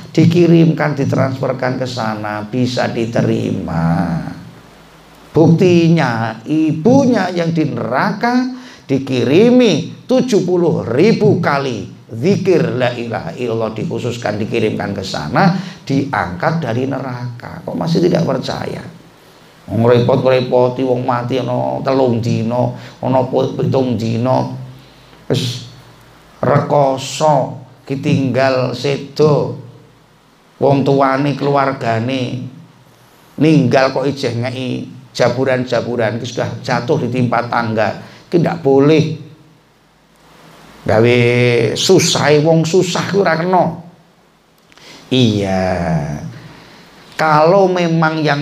dikirimkan, 0.09 0.97
ditransferkan 0.97 1.77
ke 1.77 1.85
sana, 1.85 2.45
bisa 2.49 2.89
diterima. 2.89 4.17
Buktinya 5.31 6.43
ibunya 6.43 7.31
yang 7.31 7.55
di 7.55 7.63
neraka 7.71 8.51
dikirimi 8.83 10.03
70 10.03 10.43
ribu 10.91 11.39
kali 11.39 11.87
zikir. 12.11 12.75
La 12.75 12.91
ilaha 12.91 13.31
illallah 13.39 13.71
dikhususkan 13.71 14.35
dikirimkan 14.35 14.91
ke 14.91 14.99
sana 14.99 15.55
diangkat 15.87 16.59
dari 16.59 16.83
neraka. 16.83 17.63
Kok 17.63 17.77
masih 17.79 18.03
tidak 18.03 18.27
percaya? 18.27 18.83
Ngrepot-ngrepoti 19.71 20.83
wong 20.83 21.07
mati 21.07 21.39
ono 21.39 21.79
telung 21.79 22.19
dino 22.19 22.75
ono 22.99 23.19
pitung 23.31 23.95
dino. 23.95 24.59
Wis 25.31 25.60
rekoso 26.41 27.61
ditinggal 27.85 28.73
sedo. 28.73 29.61
Wong 30.61 30.85
tuane 30.85 31.33
keluargane 31.33 32.45
ninggal 33.41 33.89
kok 33.89 34.05
ijeh 34.05 34.37
ngei 34.45 34.85
jaburan-jaburan 35.09 36.21
itu 36.21 36.37
sudah 36.37 36.61
jatuh 36.61 37.01
ditimpa 37.01 37.49
tangga 37.49 37.97
itu 38.29 38.37
tidak 38.37 38.61
boleh. 38.61 39.17
Gawe 40.85 41.19
susah 41.77 42.29
wong 42.41 42.65
susah 42.65 43.05
ku 43.09 43.21
ora 43.21 43.37
kena. 43.37 43.81
Iya. 45.13 45.61
Kalau 47.17 47.69
memang 47.69 48.25
yang 48.25 48.41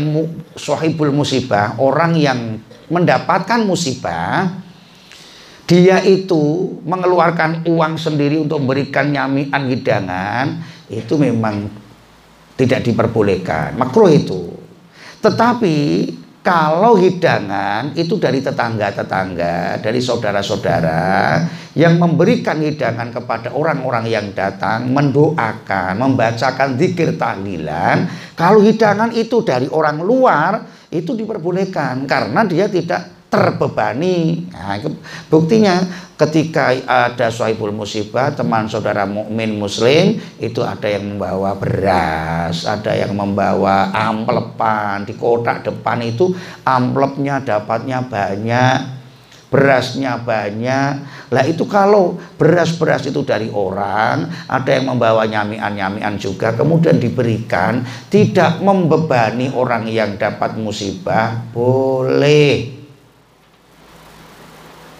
sahibul 0.56 1.12
musibah 1.12 1.76
orang 1.80 2.16
yang 2.16 2.40
mendapatkan 2.88 3.64
musibah 3.68 4.60
dia 5.70 6.02
itu 6.02 6.74
mengeluarkan 6.82 7.62
uang 7.70 7.94
sendiri 8.02 8.42
untuk 8.42 8.66
memberikan 8.66 9.14
nyamian 9.14 9.70
hidangan 9.70 10.66
itu 10.90 11.14
memang 11.14 11.70
tidak 12.58 12.82
diperbolehkan. 12.82 13.78
Makruh 13.78 14.10
itu. 14.10 14.50
Tetapi 15.22 15.78
kalau 16.42 16.98
hidangan 16.98 17.94
itu 17.94 18.18
dari 18.18 18.42
tetangga-tetangga 18.42 19.78
dari 19.78 20.02
saudara-saudara 20.02 21.46
yang 21.78 22.02
memberikan 22.02 22.58
hidangan 22.58 23.14
kepada 23.14 23.54
orang-orang 23.54 24.10
yang 24.10 24.34
datang 24.34 24.90
mendoakan 24.90 26.00
membacakan 26.00 26.80
zikir 26.80 27.20
tahlilan 27.20 28.10
kalau 28.34 28.64
hidangan 28.64 29.12
itu 29.14 29.44
dari 29.46 29.70
orang 29.70 30.02
luar 30.02 30.66
itu 30.90 31.14
diperbolehkan 31.14 32.08
karena 32.08 32.42
dia 32.48 32.66
tidak 32.72 33.19
terbebani. 33.30 34.50
Nah, 34.50 34.82
buktinya 35.30 35.86
ketika 36.18 36.74
ada 36.84 37.30
suaibul 37.30 37.72
musibah, 37.72 38.34
teman 38.34 38.66
saudara 38.66 39.06
mukmin 39.06 39.56
muslim 39.56 40.18
itu 40.42 40.60
ada 40.66 40.90
yang 40.90 41.16
membawa 41.16 41.56
beras, 41.56 42.66
ada 42.66 42.92
yang 42.98 43.14
membawa 43.14 43.94
amplepan 43.94 45.06
di 45.06 45.14
kotak 45.16 45.64
depan 45.64 46.02
itu 46.04 46.34
amplopnya 46.66 47.40
dapatnya 47.46 48.02
banyak, 48.10 48.78
berasnya 49.54 50.18
banyak. 50.26 50.92
Lah 51.30 51.46
itu 51.46 51.70
kalau 51.70 52.18
beras-beras 52.42 53.06
itu 53.06 53.22
dari 53.22 53.54
orang, 53.54 54.26
ada 54.50 54.70
yang 54.74 54.90
membawa 54.90 55.30
nyamian-nyamian 55.30 56.18
juga, 56.18 56.58
kemudian 56.58 56.98
diberikan, 56.98 57.86
tidak 58.10 58.58
membebani 58.66 59.54
orang 59.54 59.86
yang 59.86 60.18
dapat 60.18 60.58
musibah, 60.58 61.46
boleh 61.54 62.79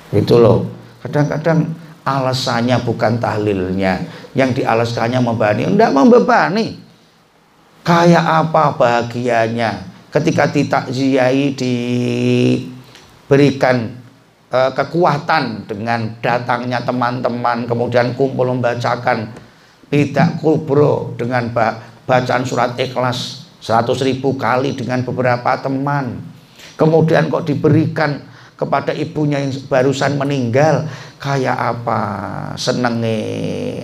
itu 0.10 0.36
loh. 0.42 0.66
Kadang-kadang 1.06 1.70
alasannya 2.04 2.82
bukan 2.82 3.22
tahlilnya. 3.22 4.02
Yang 4.34 4.62
dialaskannya 4.62 5.20
membebani 5.22 5.70
tidak 5.70 5.94
membebani. 5.94 6.80
Kayak 7.86 8.26
apa 8.46 8.76
bahagianya? 8.78 9.88
Ketika 10.10 10.50
ditakziai 10.50 11.54
diberikan 11.54 12.76
uh, 14.50 14.74
kekuatan 14.74 15.70
dengan 15.70 16.18
datangnya 16.18 16.82
teman-teman 16.82 17.70
kemudian 17.70 18.18
kumpul 18.18 18.50
membacakan 18.50 19.30
tidak 19.90 20.42
kubro 20.42 21.14
dengan 21.18 21.50
bacaan 22.06 22.46
surat 22.46 22.74
ikhlas 22.78 23.50
100 23.62 23.90
ribu 24.06 24.38
kali 24.38 24.74
dengan 24.78 25.02
beberapa 25.06 25.58
teman. 25.62 26.22
Kemudian 26.78 27.28
kok 27.28 27.44
diberikan 27.44 28.29
kepada 28.60 28.92
ibunya 28.92 29.40
yang 29.40 29.56
barusan 29.72 30.20
meninggal 30.20 30.84
kayak 31.16 31.56
apa? 31.56 32.02
Senenge 32.60 33.20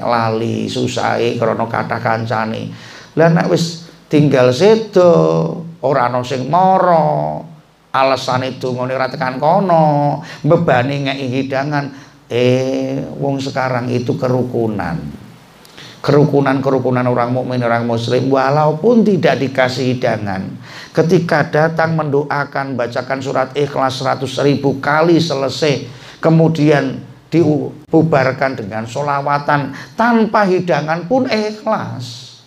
lali 0.03 0.67
susai 0.67 1.39
krono 1.39 1.71
kata 1.71 2.03
kancane. 2.03 2.75
Lah 3.15 3.31
nek 3.31 3.47
wis 3.47 3.87
tinggal 4.11 4.51
sedo 4.51 5.63
ora 5.79 6.11
ana 6.11 6.19
sing 6.27 6.51
mara 6.51 7.39
alasan 7.95 8.43
itu 8.51 8.75
ngene 8.75 8.91
ora 8.91 9.07
tekan 9.07 9.39
kono 9.39 10.19
bebani 10.43 11.07
ngeki 11.07 11.27
hidangan. 11.31 11.85
Eh 12.27 12.99
wong 13.21 13.39
sekarang 13.39 13.87
itu 13.93 14.17
kerukunan 14.19 15.24
kerukunan-kerukunan 16.05 17.01
orang 17.09 17.33
mukmin 17.33 17.65
orang 17.65 17.89
muslim 17.89 18.29
walaupun 18.29 19.01
tidak 19.01 19.41
dikasih 19.41 19.97
hidangan. 19.97 20.53
Ketika 20.93 21.49
datang 21.49 21.97
mendoakan 21.97 22.77
bacakan 22.77 23.19
surat 23.25 23.49
ikhlas 23.57 24.05
100 24.05 24.21
ribu 24.45 24.77
kali 24.77 25.17
selesai 25.17 25.89
kemudian 26.21 27.01
dibubarkan 27.33 28.53
dengan 28.53 28.85
solawatan 28.85 29.73
tanpa 29.97 30.45
hidangan 30.45 31.09
pun 31.09 31.25
ikhlas. 31.25 32.37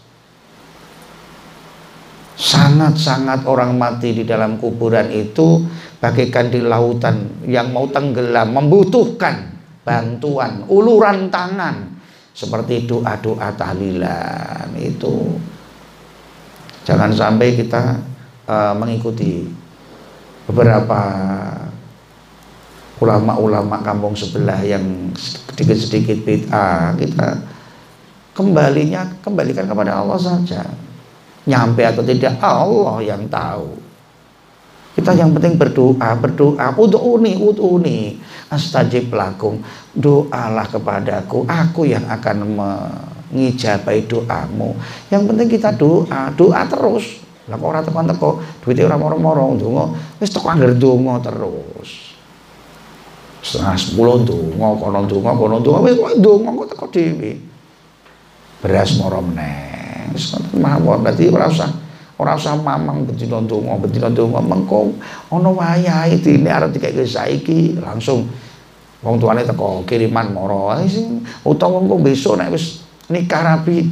Sangat-sangat 2.38 3.42
orang 3.51 3.75
mati 3.75 4.14
di 4.14 4.23
dalam 4.23 4.62
kuburan 4.62 5.11
itu 5.11 5.66
bagaikan 5.99 6.47
di 6.55 6.62
lautan 6.62 7.42
yang 7.42 7.75
mau 7.75 7.90
tenggelam 7.90 8.55
membutuhkan 8.55 9.59
bantuan 9.83 10.62
uluran 10.71 11.27
tangan 11.35 11.97
seperti 12.38 12.87
doa-doa 12.87 13.51
tahlilan 13.59 14.70
itu 14.79 15.35
jangan 16.87 17.11
sampai 17.11 17.59
kita 17.59 17.98
uh, 18.46 18.79
mengikuti 18.79 19.42
beberapa 20.46 21.03
ulama-ulama 23.03 23.83
kampung 23.83 24.14
sebelah 24.14 24.62
yang 24.62 25.11
sedikit-sedikit 25.18 26.22
bid'ah 26.22 26.94
kita 26.94 27.42
kembalinya 28.38 29.03
kembalikan 29.18 29.66
kepada 29.66 29.98
Allah 29.98 30.18
saja 30.22 30.62
nyampe 31.42 31.83
atau 31.83 32.07
tidak 32.07 32.38
Allah 32.38 33.03
yang 33.03 33.27
tahu 33.27 33.88
kita 34.98 35.14
yang 35.14 35.31
penting 35.31 35.55
berdoa, 35.55 36.11
berdoa. 36.18 36.74
Ud'uni, 36.74 37.38
ud'uni. 37.38 38.18
Astajib 38.48 39.12
lakum. 39.12 39.61
Doalah 39.92 40.68
kepadaku. 40.68 41.44
Aku 41.44 41.84
yang 41.84 42.04
akan 42.08 42.37
mengijabai 42.56 44.08
doamu. 44.08 44.72
Yang 45.12 45.22
penting 45.28 45.48
kita 45.52 45.70
doa, 45.76 46.32
doa 46.32 46.64
terus. 46.64 47.24
Lah 47.48 47.56
kok 47.56 47.64
ora 47.64 47.80
tekan 47.80 48.04
teko, 48.04 48.44
duwite 48.61 48.84
ora 48.84 49.00
moro-moro 49.00 49.56
ndonga. 49.56 49.84
Wis 50.20 50.28
teko 50.28 50.52
angger 50.52 50.76
ndonga 50.76 51.24
terus. 51.24 52.12
Setengah 53.40 53.76
sepuluh 53.76 54.20
ndonga, 54.20 54.68
kono 54.76 54.98
ndonga, 55.08 55.30
kono 55.32 55.56
ndonga, 55.64 55.80
wis 55.88 55.96
kok 55.96 56.12
ndonga 56.20 56.50
kok 56.52 56.68
teko 56.76 56.87
dhewe. 56.92 57.32
Beras 58.61 58.92
moro 59.00 59.24
meneh. 59.24 60.12
Wis 60.12 60.37
mawon 60.56 61.00
berarti 61.00 61.32
ora 61.32 61.48
usah 61.48 61.72
Ora 62.18 62.35
usah 62.35 62.59
mamang 62.59 63.07
bedina 63.07 63.38
ndonga, 63.38 63.78
bedina 63.78 64.11
ndonga 64.11 64.42
mengko 64.42 64.90
ana 65.31 65.50
wayahe 65.54 66.18
dene 66.18 66.50
arep 66.50 66.74
dikek 66.74 66.98
saiki 67.07 67.78
langsung 67.78 68.26
wong 69.07 69.22
tuane 69.22 69.46
teko 69.46 69.87
kiriman 69.87 70.35
moro 70.35 70.74
sing 70.90 71.22
utawa 71.46 71.78
engko 71.78 72.02
besok 72.02 72.42
nek 72.42 72.50
wis 72.50 72.83
nikah 73.07 73.54
rapi 73.54 73.87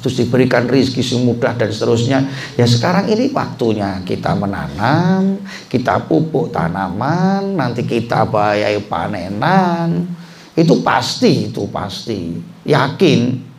terus 0.00 0.16
diberikan 0.16 0.70
rizki 0.70 1.02
yang 1.02 1.26
mudah 1.26 1.58
dan 1.58 1.68
seterusnya. 1.68 2.24
Ya 2.56 2.64
sekarang 2.64 3.10
ini 3.10 3.34
waktunya 3.34 4.00
kita 4.06 4.32
menanam 4.38 5.42
kita 5.68 6.08
pupuk 6.08 6.54
tanaman 6.54 7.58
nanti 7.58 7.84
kita 7.84 8.24
bayai 8.30 8.80
panenan. 8.86 10.08
Itu 10.56 10.80
pasti 10.86 11.52
itu 11.52 11.68
pasti. 11.68 12.38
Yakin 12.64 13.49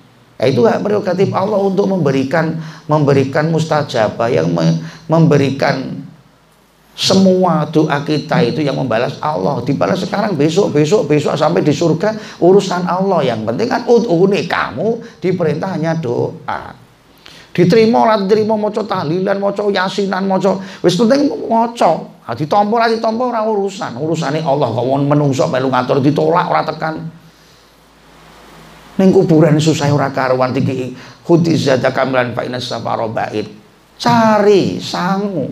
Ya, 0.42 0.50
itu 0.50 0.66
hak 0.66 0.82
prerogatif 0.82 1.30
Allah 1.38 1.62
untuk 1.62 1.86
memberikan 1.86 2.58
memberikan 2.90 3.54
mustajabah 3.54 4.26
yang 4.34 4.50
me, 4.50 4.82
memberikan 5.06 6.02
semua 6.98 7.70
doa 7.70 8.02
kita 8.02 8.42
itu 8.42 8.66
yang 8.66 8.74
membalas 8.74 9.22
Allah. 9.22 9.62
Dibalas 9.62 10.02
sekarang 10.02 10.34
besok 10.34 10.74
besok 10.74 11.06
besok 11.06 11.38
sampai 11.38 11.62
di 11.62 11.70
surga 11.70 12.42
urusan 12.42 12.90
Allah. 12.90 13.22
Yang 13.22 13.54
penting 13.54 13.68
kan 13.70 13.86
udhuni 13.86 14.50
kamu 14.50 15.22
diperintah 15.22 15.78
hanya 15.78 15.94
doa. 16.02 16.74
Diterima 17.54 18.10
lah 18.10 18.18
diterima 18.26 18.58
moco 18.58 18.82
tahlilan 18.82 19.38
moco 19.38 19.70
yasinan 19.70 20.26
moco 20.26 20.58
wis 20.82 20.98
penting 20.98 21.30
moco 21.46 22.18
nah, 22.26 22.34
ditompo 22.34 22.82
lah 22.82 22.90
ditompo 22.90 23.30
ora 23.30 23.46
urusan. 23.46 23.94
Urusannya 23.94 24.42
Allah 24.42 24.74
kok 24.74 24.86
menungso 25.06 25.46
melu 25.54 25.70
ngatur 25.70 26.02
ditolak 26.02 26.50
ora 26.50 26.66
tekan 26.66 27.21
Ning 29.02 29.10
kuburan 29.10 29.58
susah 29.58 29.90
ora 29.90 30.14
karuan 30.14 30.54
tiki 30.54 30.94
khutizata 31.26 31.90
kamilan 31.90 32.38
fa 32.38 32.46
inna 32.46 32.62
safara 32.62 33.10
bait. 33.10 33.50
Cari 33.98 34.78
sangu. 34.78 35.50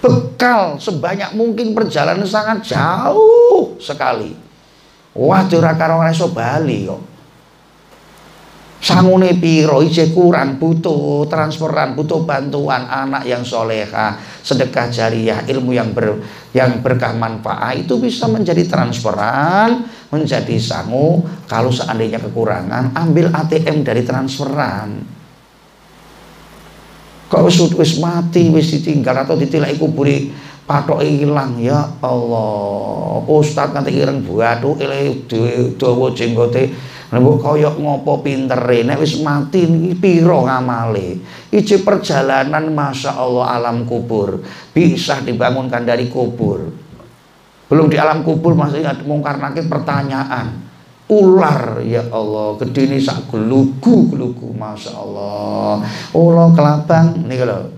Bekal 0.00 0.80
sebanyak 0.80 1.36
mungkin 1.36 1.76
perjalanan 1.76 2.24
sangat 2.24 2.72
jauh 2.72 3.76
sekali. 3.76 4.32
Wah, 5.12 5.44
ora 5.44 5.76
karo 5.76 6.00
iso 6.08 6.32
bali 6.32 6.88
kok 6.88 7.13
sangune 8.84 9.32
piro? 9.40 9.80
Ije 9.80 10.12
kurang 10.12 10.60
butuh 10.60 11.24
transferan 11.24 11.96
butuh 11.96 12.28
bantuan 12.28 12.84
anak 12.84 13.24
yang 13.24 13.40
soleha 13.40 14.20
sedekah 14.44 14.92
jariah 14.92 15.40
ilmu 15.48 15.72
yang 15.72 15.96
ber, 15.96 16.20
yang 16.52 16.84
berkah 16.84 17.16
manfaat 17.16 17.80
itu 17.80 17.96
bisa 17.96 18.28
menjadi 18.28 18.60
transferan 18.68 19.88
menjadi 20.12 20.60
sangu. 20.60 21.24
Kalau 21.48 21.72
seandainya 21.72 22.20
kekurangan 22.20 22.92
ambil 22.92 23.32
ATM 23.32 23.80
dari 23.80 24.04
transferan. 24.04 25.00
Kok 27.24 27.40
wis 27.48 27.56
wis 27.72 27.92
mati 28.04 28.52
wis 28.52 28.68
ditinggal 28.68 29.24
atau 29.24 29.34
ditilai 29.34 29.80
kuburi 29.80 30.28
patok 30.68 31.00
hilang? 31.00 31.56
Ya 31.56 31.88
Allah. 32.04 33.24
Ustad 33.24 33.72
nanti 33.72 33.96
ireng 33.96 34.20
buatu 34.20 34.76
ile 34.76 35.24
dawa 35.80 36.12
jenggote 36.12 36.92
Nek 37.14 37.38
kaya 37.38 37.70
ngopo 37.70 38.26
pintere 38.26 38.82
nek 38.82 38.98
wis 38.98 39.22
mati 39.22 39.70
niki 39.70 39.94
pira 39.94 40.34
ngamale. 40.34 41.22
Iji 41.54 41.86
perjalanan 41.86 42.74
Masya 42.74 43.14
Allah 43.14 43.54
alam 43.54 43.86
kubur 43.86 44.42
bisa 44.74 45.22
dibangunkan 45.22 45.86
dari 45.86 46.10
kubur. 46.10 46.74
Belum 47.70 47.86
di 47.86 47.94
alam 47.94 48.26
kubur 48.26 48.58
masih 48.58 48.82
ada 48.82 49.06
mungkar 49.06 49.38
nakir 49.38 49.70
pertanyaan. 49.70 50.66
Ular 51.06 51.84
ya 51.86 52.02
Allah, 52.10 52.58
gedene 52.58 52.98
sak 52.98 53.30
gelugu-gelugu 53.30 54.50
Masya 54.50 54.92
Allah. 54.98 55.86
Ulo 56.16 56.50
kelabang 56.50 57.30
nih 57.30 57.46
kalau 57.46 57.70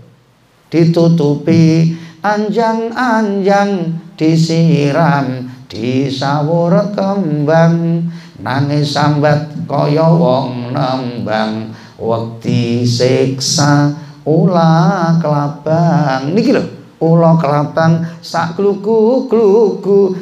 ditutupi 0.73 1.93
anjang-anjang 2.25 4.01
disiram 4.17 5.53
disawur 5.69 6.95
kembang 6.95 8.07
nangis 8.47 8.95
sambat 8.95 9.67
kaya 9.67 10.07
wong 10.07 10.71
nembang 10.71 11.75
wekti 11.99 12.87
siksa 12.87 13.91
ula 14.23 15.11
kelabang. 15.19 16.31
Niki 16.31 16.55
lho 16.55 16.77
Ula 16.97 17.37
kelabang 17.37 18.01
sak 18.25 18.57
kluku-kluku 18.57 20.17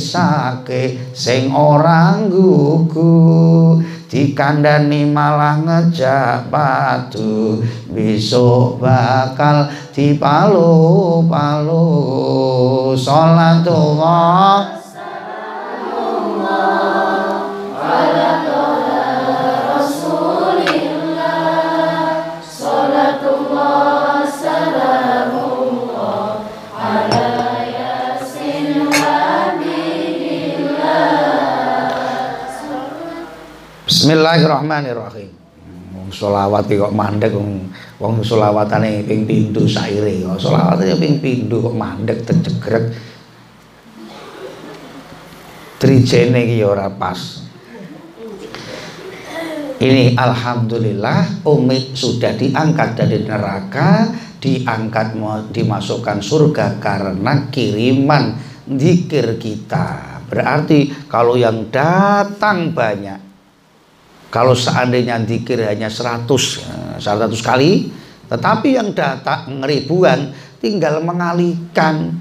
sake 0.00 1.12
sing 1.12 1.52
orang 1.52 2.32
gugu 2.32 3.76
dikandani 4.08 5.04
malah 5.04 5.60
ngejak 5.60 6.48
batu 6.48 7.60
besok 7.92 8.80
bakal 8.80 9.68
dipalu-palu. 9.92 11.84
Sholatullah 12.96 14.79
Bismillahirrahmanirrahim. 34.00 35.28
Wong 35.92 36.08
selawat 36.08 36.64
kok 36.72 36.88
mandek 36.96 37.36
wong 37.36 37.68
wong 38.00 38.24
selawatane 38.24 39.04
ping 39.04 39.28
pindho 39.28 39.68
saire 39.68 40.24
kok. 40.24 40.40
Selawate 40.40 40.96
ping 40.96 41.20
pindho 41.20 41.60
kok 41.60 41.76
mandek 41.76 42.24
terjegrek. 42.24 42.96
Trijene 45.76 46.48
iki 46.48 46.64
ora 46.64 46.88
pas. 46.88 47.44
Ini 49.84 50.16
alhamdulillah 50.16 51.44
Umi 51.44 51.92
sudah 51.92 52.32
diangkat 52.40 53.04
dari 53.04 53.20
neraka, 53.20 54.08
diangkat 54.40 55.12
dimasukkan 55.52 56.24
surga 56.24 56.80
karena 56.80 57.52
kiriman 57.52 58.32
zikir 58.64 59.36
kita. 59.36 60.24
Berarti 60.24 60.88
kalau 61.04 61.36
yang 61.36 61.68
datang 61.68 62.72
banyak 62.72 63.29
kalau 64.30 64.54
seandainya 64.54 65.18
dikir 65.26 65.58
hanya 65.66 65.90
100 65.90 67.02
100 67.02 67.02
eh, 67.02 67.42
kali, 67.42 67.72
tetapi 68.30 68.78
yang 68.78 68.94
datang 68.94 69.58
ribuan 69.66 70.30
tinggal 70.62 71.02
mengalihkan. 71.02 72.14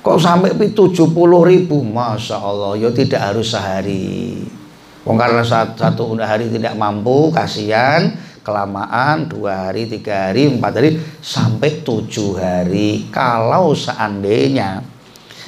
Kok 0.00 0.16
sampai 0.16 0.56
70 0.56 0.96
ribu, 1.44 1.84
masya 1.84 2.40
Allah, 2.40 2.72
ya 2.76 2.88
tidak 2.88 3.20
harus 3.20 3.52
sehari. 3.52 4.40
Wong 5.04 5.16
karena 5.16 5.44
satu 5.44 6.16
hari 6.20 6.48
tidak 6.52 6.72
mampu, 6.76 7.28
kasihan, 7.32 8.16
kelamaan 8.40 9.28
dua 9.28 9.68
hari, 9.68 9.88
tiga 9.88 10.28
hari, 10.28 10.48
empat 10.48 10.72
hari, 10.76 10.90
sampai 11.20 11.84
tujuh 11.84 12.36
hari. 12.40 13.08
Kalau 13.12 13.76
seandainya 13.76 14.84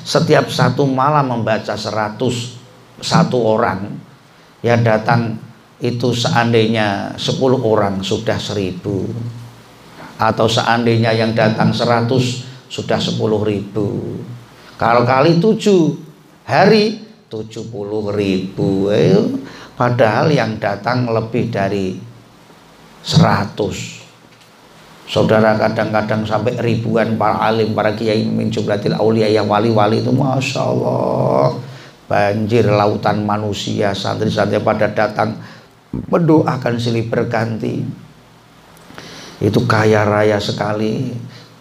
setiap 0.04 0.52
satu 0.52 0.84
malam 0.84 1.32
membaca 1.32 1.76
seratus 1.76 2.56
satu 3.00 3.40
orang, 3.40 4.01
ya 4.62 4.79
datang 4.79 5.37
itu 5.83 6.14
seandainya 6.14 7.18
10 7.18 7.42
orang 7.61 8.01
sudah 8.01 8.38
1000 8.38 8.79
atau 10.16 10.46
seandainya 10.46 11.11
yang 11.12 11.35
datang 11.35 11.75
100 11.75 12.07
sudah 12.70 12.96
10 13.03 13.18
ribu. 13.42 14.16
Kalau 14.79 15.03
kali 15.03 15.42
7 15.42 16.46
hari 16.46 17.03
70 17.33 18.12
ribu. 18.12 18.92
Eh, 18.92 19.16
padahal 19.72 20.29
yang 20.29 20.61
datang 20.61 21.09
lebih 21.09 21.48
dari 21.48 21.96
100 23.01 24.05
Saudara 25.03 25.59
kadang-kadang 25.61 26.25
sampai 26.25 26.57
ribuan 26.62 27.20
para 27.20 27.37
alim, 27.44 27.77
para 27.77 27.92
kiai 27.92 28.25
min 28.25 28.48
jumlatil 28.48 28.96
aulia 28.96 29.29
yang 29.29 29.44
wali-wali 29.44 30.01
itu 30.01 30.09
Masya 30.09 30.61
Allah 30.62 31.53
banjir 32.10 32.66
lautan 32.68 33.22
manusia 33.24 33.94
santri-santri 33.94 34.60
pada 34.60 34.90
datang 34.90 35.38
mendoakan 35.92 36.74
silih 36.80 37.06
berganti. 37.08 37.84
Itu 39.42 39.66
kaya 39.66 40.06
raya 40.06 40.38
sekali. 40.38 41.12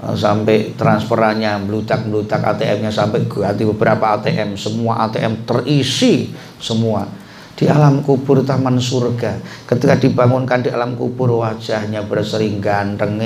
Eh, 0.02 0.16
sampai 0.18 0.74
transferannya 0.74 1.62
melutak-melutak 1.62 2.42
ATM-nya 2.42 2.90
sampai 2.90 3.22
ganti 3.30 3.62
beberapa 3.70 4.18
ATM 4.18 4.58
semua 4.58 5.06
ATM 5.06 5.46
terisi 5.46 6.34
semua. 6.58 7.06
Di 7.54 7.70
alam 7.70 8.02
kubur 8.02 8.42
taman 8.42 8.82
surga. 8.82 9.38
Ketika 9.70 9.94
dibangunkan 10.02 10.66
di 10.66 10.74
alam 10.74 10.98
kubur 10.98 11.46
wajahnya 11.46 12.02
bersering 12.10 12.58
ganteng 12.58 13.22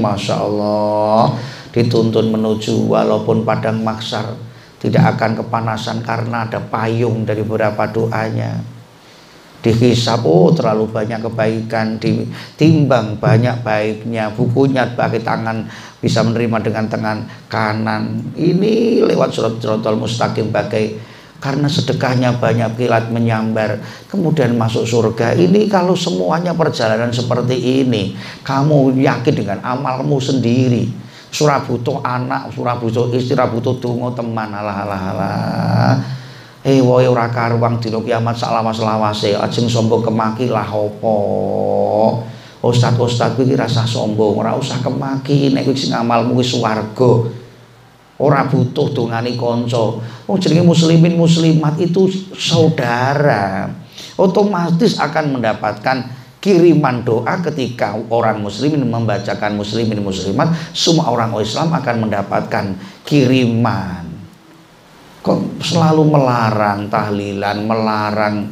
Masya 0.00 0.36
Allah. 0.40 1.36
Dituntun 1.72 2.32
menuju 2.32 2.88
walaupun 2.88 3.44
padang 3.44 3.80
maksar 3.80 4.51
tidak 4.82 5.14
akan 5.14 5.38
kepanasan 5.38 6.02
karena 6.02 6.42
ada 6.42 6.58
payung 6.58 7.22
dari 7.22 7.46
beberapa 7.46 7.86
doanya. 7.86 8.58
Dihisap 9.62 10.26
oh 10.26 10.50
terlalu 10.50 10.90
banyak 10.90 11.22
kebaikan 11.22 11.94
ditimbang 12.02 13.14
banyak 13.22 13.62
baiknya 13.62 14.34
bukunya 14.34 14.90
pakai 14.90 15.22
tangan 15.22 15.70
bisa 16.02 16.26
menerima 16.26 16.58
dengan 16.66 16.90
tangan 16.90 17.18
kanan. 17.46 18.34
Ini 18.34 19.06
lewat 19.06 19.30
surat 19.30 19.62
surat 19.62 19.86
mustaqim 19.94 20.50
bagai 20.50 20.98
karena 21.38 21.70
sedekahnya 21.70 22.42
banyak 22.42 22.74
kilat 22.74 23.14
menyambar 23.14 23.78
kemudian 24.10 24.58
masuk 24.58 24.82
surga. 24.82 25.38
Ini 25.38 25.70
kalau 25.70 25.94
semuanya 25.94 26.58
perjalanan 26.58 27.14
seperti 27.14 27.86
ini 27.86 28.18
kamu 28.42 28.98
yakin 28.98 29.34
dengan 29.46 29.62
amalmu 29.62 30.18
sendiri 30.18 31.11
surah 31.32 31.64
butuh 31.64 32.04
anak 32.04 32.52
surah 32.52 32.76
butuh 32.76 33.08
istri 33.16 33.32
surah 33.32 33.48
butuh 33.48 33.80
tungo 33.80 34.12
teman 34.12 34.52
alah 34.52 34.76
alah 34.84 35.02
alah 35.16 35.94
Eh 36.62 36.78
woy 36.78 37.10
ora 37.10 37.26
karuang 37.26 37.82
dina 37.82 37.98
kiamat 37.98 38.38
salawas-lawase 38.38 39.34
ajeng 39.34 39.66
sombong 39.66 40.06
kemaki 40.06 40.46
lah 40.46 40.62
apa. 40.62 41.16
Ustaz-ustaz 42.62 43.34
kuwi 43.34 43.58
rasa 43.58 43.82
sombong, 43.82 44.38
ora 44.38 44.54
usah 44.54 44.78
kemaki 44.78 45.50
nek 45.50 45.66
kuwi 45.66 45.74
sing 45.74 45.90
amalmu 45.90 46.38
wis 46.38 46.54
swarga. 46.54 47.26
Ora 48.14 48.46
butuh 48.46 48.94
dongane 48.94 49.34
kanca. 49.34 49.98
Oh 50.30 50.38
jenenge 50.38 50.62
muslimin 50.62 51.18
muslimat 51.18 51.74
itu 51.82 52.06
saudara. 52.38 53.66
Otomatis 54.14 55.02
akan 55.02 55.34
mendapatkan 55.34 56.06
kiriman 56.42 57.06
doa 57.06 57.38
ketika 57.46 57.94
orang 58.10 58.42
muslimin 58.42 58.82
membacakan 58.82 59.54
muslimin 59.54 60.02
muslimat 60.02 60.50
semua 60.74 61.06
orang 61.08 61.30
Islam 61.38 61.70
akan 61.70 61.96
mendapatkan 62.10 62.74
kiriman 63.06 64.12
kok 65.22 65.38
selalu 65.62 66.02
melarang 66.10 66.90
tahlilan, 66.90 67.62
melarang 67.62 68.50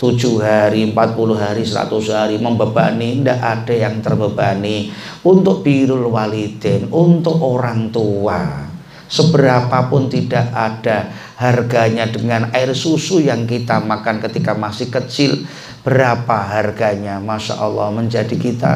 tujuh 0.00 0.40
hari, 0.42 0.88
empat 0.88 1.14
puluh 1.14 1.36
hari, 1.36 1.62
seratus 1.62 2.10
hari 2.10 2.40
membebani, 2.40 3.20
tidak 3.20 3.38
ada 3.38 3.74
yang 3.76 4.00
terbebani 4.00 4.90
untuk 5.22 5.62
birul 5.62 6.10
walidin, 6.10 6.90
untuk 6.90 7.38
orang 7.38 7.92
tua. 7.92 8.66
Seberapapun 9.12 10.08
tidak 10.08 10.48
ada 10.56 11.12
harganya 11.42 12.06
dengan 12.06 12.54
air 12.54 12.70
susu 12.70 13.18
yang 13.18 13.50
kita 13.50 13.82
makan 13.82 14.22
ketika 14.22 14.54
masih 14.54 14.94
kecil, 14.94 15.42
berapa 15.82 16.38
harganya? 16.38 17.18
Masya 17.18 17.58
Allah 17.58 17.90
menjadi 17.90 18.38
kita 18.38 18.74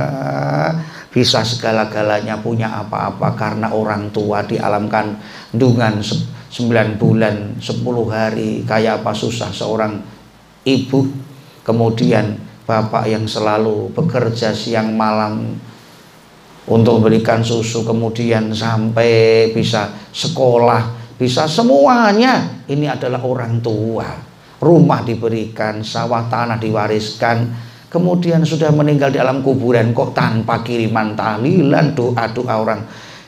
bisa 1.15 1.47
segala-galanya 1.47 2.43
punya 2.43 2.69
apa-apa 2.75 3.39
karena 3.39 3.71
orang 3.71 4.11
tua 4.11 4.43
di 4.43 4.59
alam 4.59 4.91
kandungan 4.91 6.03
9 6.03 7.01
bulan 7.01 7.57
10 7.57 7.85
hari 8.13 8.67
kayak 8.69 9.01
apa 9.01 9.17
susah 9.17 9.49
seorang 9.49 9.97
ibu 10.69 11.09
kemudian 11.65 12.37
bapak 12.69 13.09
yang 13.09 13.25
selalu 13.25 13.89
bekerja 13.97 14.53
siang 14.53 14.93
malam 14.93 15.57
untuk 16.67 17.01
memberikan 17.01 17.41
susu 17.41 17.87
kemudian 17.87 18.51
sampai 18.51 19.55
bisa 19.55 19.95
sekolah 20.11 20.96
bisa 21.17 21.49
semuanya. 21.49 22.65
Ini 22.69 22.93
adalah 22.93 23.25
orang 23.25 23.65
tua. 23.65 24.09
Rumah 24.57 25.01
diberikan 25.05 25.81
sawah 25.81 26.29
tanah 26.29 26.61
diwariskan. 26.61 27.69
Kemudian 27.89 28.45
sudah 28.45 28.73
meninggal 28.73 29.09
di 29.09 29.17
alam 29.17 29.41
kuburan 29.41 29.97
kok 29.97 30.13
tanpa 30.13 30.61
kiriman 30.61 31.17
tahlilan 31.17 31.97
doa-doa 31.97 32.55
orang. 32.57 32.81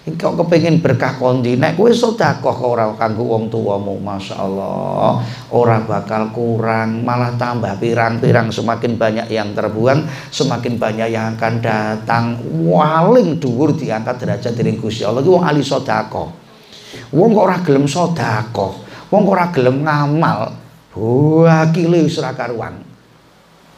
Kok 0.08 0.40
kepengen 0.40 0.80
berkah 0.80 1.20
kondi? 1.20 1.60
Nek 1.60 1.76
kowe 1.76 1.92
sedekah 1.92 2.40
kok 2.40 2.64
ora 2.64 2.88
kanggo 2.96 3.28
wong 3.28 3.52
tuamu 3.52 4.00
masyaallah. 4.00 5.20
Ora 5.52 5.84
bakal 5.84 6.32
kurang 6.32 7.04
malah 7.04 7.36
tambah 7.36 7.76
pirang-pirang. 7.76 8.48
Semakin 8.48 8.96
banyak 8.96 9.28
yang 9.28 9.52
terbuang 9.52 10.08
semakin 10.32 10.80
banyak 10.80 11.08
yang 11.12 11.36
akan 11.36 11.54
datang. 11.60 12.40
Waling 12.64 13.36
dhuwur 13.36 13.76
diangkat 13.76 14.16
derajat 14.24 14.52
dening 14.56 14.80
Gusti 14.80 15.04
Allah. 15.04 15.20
Iki 15.20 15.28
wong 15.28 15.44
ahli 15.44 15.60
sedekah 15.60 16.37
wong 17.12 17.30
kok 17.36 17.44
ora 17.44 17.58
gelem 17.64 17.84
sedekah 17.88 18.72
wong 19.08 19.22
kok 19.24 19.34
ora 19.34 19.46
gelem 19.52 19.76
ngamal? 19.84 20.40
Wakile 20.98 22.02
wis 22.02 22.18
ora 22.18 22.34
karuan. 22.34 22.82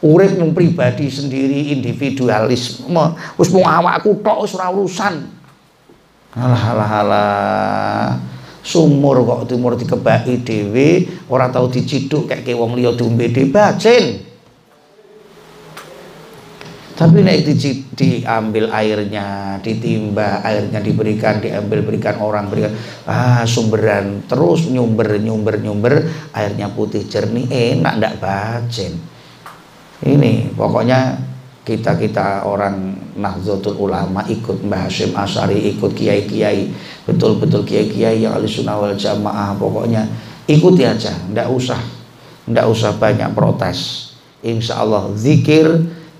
Urip 0.01 0.33
mung 0.41 0.57
pribadi 0.57 1.05
sendiri 1.13 1.69
individualisme 1.77 3.05
wis 3.37 3.49
mung 3.53 3.67
awakku 3.67 4.17
tok 4.25 4.47
wis 4.47 4.57
ora 4.57 4.73
urusan. 4.73 5.29
Alah 6.33 6.63
alah 6.73 6.91
alah. 7.05 8.07
Sumur 8.61 9.21
kok 9.25 9.49
timur 9.49 9.73
dikebaki 9.73 10.41
dhewe 10.41 11.05
ora 11.29 11.49
tau 11.49 11.69
diciduk 11.69 12.29
kayak 12.29 12.53
wong 12.53 12.77
liya 12.77 12.93
diombe 12.93 13.29
bacin 13.49 14.30
tapi 17.01 17.25
nek 17.25 17.41
di, 17.41 17.81
diambil 17.97 18.69
airnya 18.69 19.57
ditimba 19.57 20.45
airnya 20.45 20.77
diberikan 20.77 21.41
diambil 21.41 21.81
berikan 21.81 22.21
orang 22.21 22.45
berikan 22.45 22.77
ah 23.09 23.41
sumberan 23.41 24.21
terus 24.29 24.69
nyumber 24.69 25.17
nyumber 25.17 25.57
nyumber 25.57 26.05
airnya 26.29 26.69
putih 26.69 27.09
jernih 27.09 27.49
enak 27.49 27.97
ndak 27.97 28.13
bacin 28.21 29.01
ini 30.05 30.53
pokoknya 30.53 31.17
kita 31.65 31.97
kita 31.97 32.45
orang 32.45 32.93
Nahdlatul 33.17 33.81
Ulama 33.81 34.21
ikut 34.29 34.61
Mbah 34.61 34.85
Hashim 34.85 35.17
Asari 35.17 35.73
ikut 35.73 35.97
kiai 35.97 36.29
kiai 36.29 36.69
betul 37.09 37.41
betul 37.41 37.65
kiai 37.65 37.89
kiai 37.89 38.21
yang 38.21 38.37
ahli 38.37 38.45
sunnah 38.45 38.77
wal 38.77 38.93
jamaah 38.93 39.57
pokoknya 39.57 40.05
ikuti 40.45 40.85
aja 40.85 41.17
ndak 41.33 41.49
usah 41.49 41.81
ndak 42.49 42.65
usah 42.69 42.97
banyak 42.97 43.29
protes. 43.37 44.11
Insya 44.41 44.81
Allah 44.81 45.13
zikir 45.13 45.69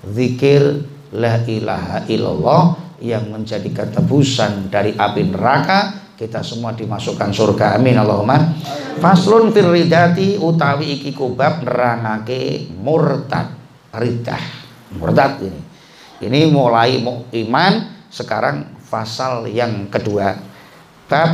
zikir 0.06 0.82
la 1.14 1.38
ilaha 1.46 2.02
illallah 2.10 2.62
yang 3.02 3.30
menjadikan 3.30 3.90
tebusan 3.90 4.70
dari 4.70 4.94
api 4.94 5.22
neraka 5.30 6.02
kita 6.22 6.38
semua 6.46 6.70
dimasukkan 6.70 7.34
surga. 7.34 7.74
Amin 7.74 7.98
Allahumma. 7.98 8.54
Faslun 9.02 9.50
firridati 9.50 10.38
utawi 10.38 11.02
iki 11.02 11.10
kubab 11.10 11.66
nerangake 11.66 12.70
murtad. 12.78 13.50
Ridah. 13.90 14.44
Murtad 14.94 15.42
ini. 15.42 15.60
Ini 16.22 16.46
mulai 16.46 17.02
iman 17.42 17.72
sekarang 18.06 18.86
pasal 18.86 19.50
yang 19.50 19.90
kedua. 19.90 20.38
Bab 21.10 21.30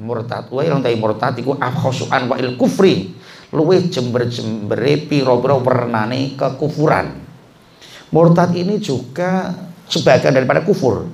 murtad. 0.00 0.48
Wa 0.48 0.64
yang 0.64 0.80
tadi 0.80 0.96
murtad 0.96 1.36
iku 1.36 1.60
afkhosuan 1.60 2.32
wa 2.32 2.40
il 2.40 2.56
kufri. 2.56 3.12
Luwe 3.52 3.92
jember-jembere 3.92 5.10
piro-piro 5.10 5.60
wernane 5.60 6.38
kekufuran 6.38 7.19
murtad 8.10 8.54
ini 8.54 8.78
juga 8.78 9.54
sebagian 9.90 10.34
daripada 10.34 10.62
kufur. 10.62 11.06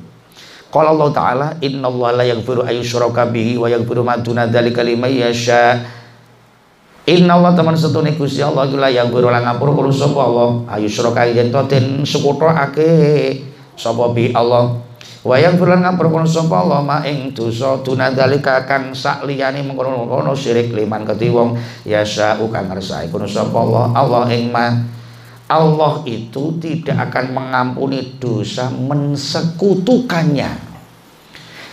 Kalau 0.66 0.92
Allah 0.92 1.10
Ta'ala 1.14 1.46
Inna 1.62 1.88
Allah 1.88 2.10
la 2.20 2.24
yaghfiru 2.26 2.66
ayyushraka 2.66 3.30
bihi 3.30 3.56
wa 3.56 3.70
yaghfiru 3.70 4.02
ma 4.04 4.18
duna 4.20 4.44
dzalika 4.44 4.84
liman 4.84 5.08
yasha' 5.08 5.96
Inna 7.06 7.38
Allah 7.38 7.54
teman 7.54 7.78
setune 7.78 8.18
Gusti 8.18 8.42
Allah 8.42 8.66
iku 8.66 8.82
la 8.82 8.90
yang 8.90 9.14
guru 9.14 9.30
lan 9.30 9.46
ngapura 9.46 9.70
sapa 9.94 10.26
Allah? 10.26 10.66
Ayu 10.74 10.90
suraka 10.90 11.22
yen 11.22 11.54
to 11.54 11.62
den 11.70 12.02
ake 12.02 12.90
sapa 13.78 14.10
bi 14.10 14.34
Allah? 14.34 14.82
Wa 15.22 15.38
yang 15.38 15.54
bulan 15.54 15.86
ngapura 15.86 16.10
kulo 16.10 16.26
sapa 16.26 16.66
Allah? 16.66 16.82
Ma 16.82 17.06
ing 17.06 17.30
dosa 17.30 17.78
dunadalika 17.86 18.66
kang 18.66 18.90
sak 18.90 19.22
liyane 19.22 19.62
mengkono-kono 19.62 20.34
syirik 20.34 20.74
liman 20.74 21.06
keti 21.06 21.30
wong 21.30 21.54
ya 21.86 22.02
sa'u 22.02 22.50
kang 22.50 22.66
ngersake 22.74 23.14
kulo 23.14 23.30
sapa 23.30 23.54
Allah 23.54 23.94
Allah 23.94 24.26
ing 24.34 24.50
ma 24.50 24.74
Allah 25.46 26.02
itu 26.06 26.58
tidak 26.58 27.10
akan 27.10 27.30
mengampuni 27.30 28.18
dosa 28.18 28.66
mensekutukannya 28.70 30.50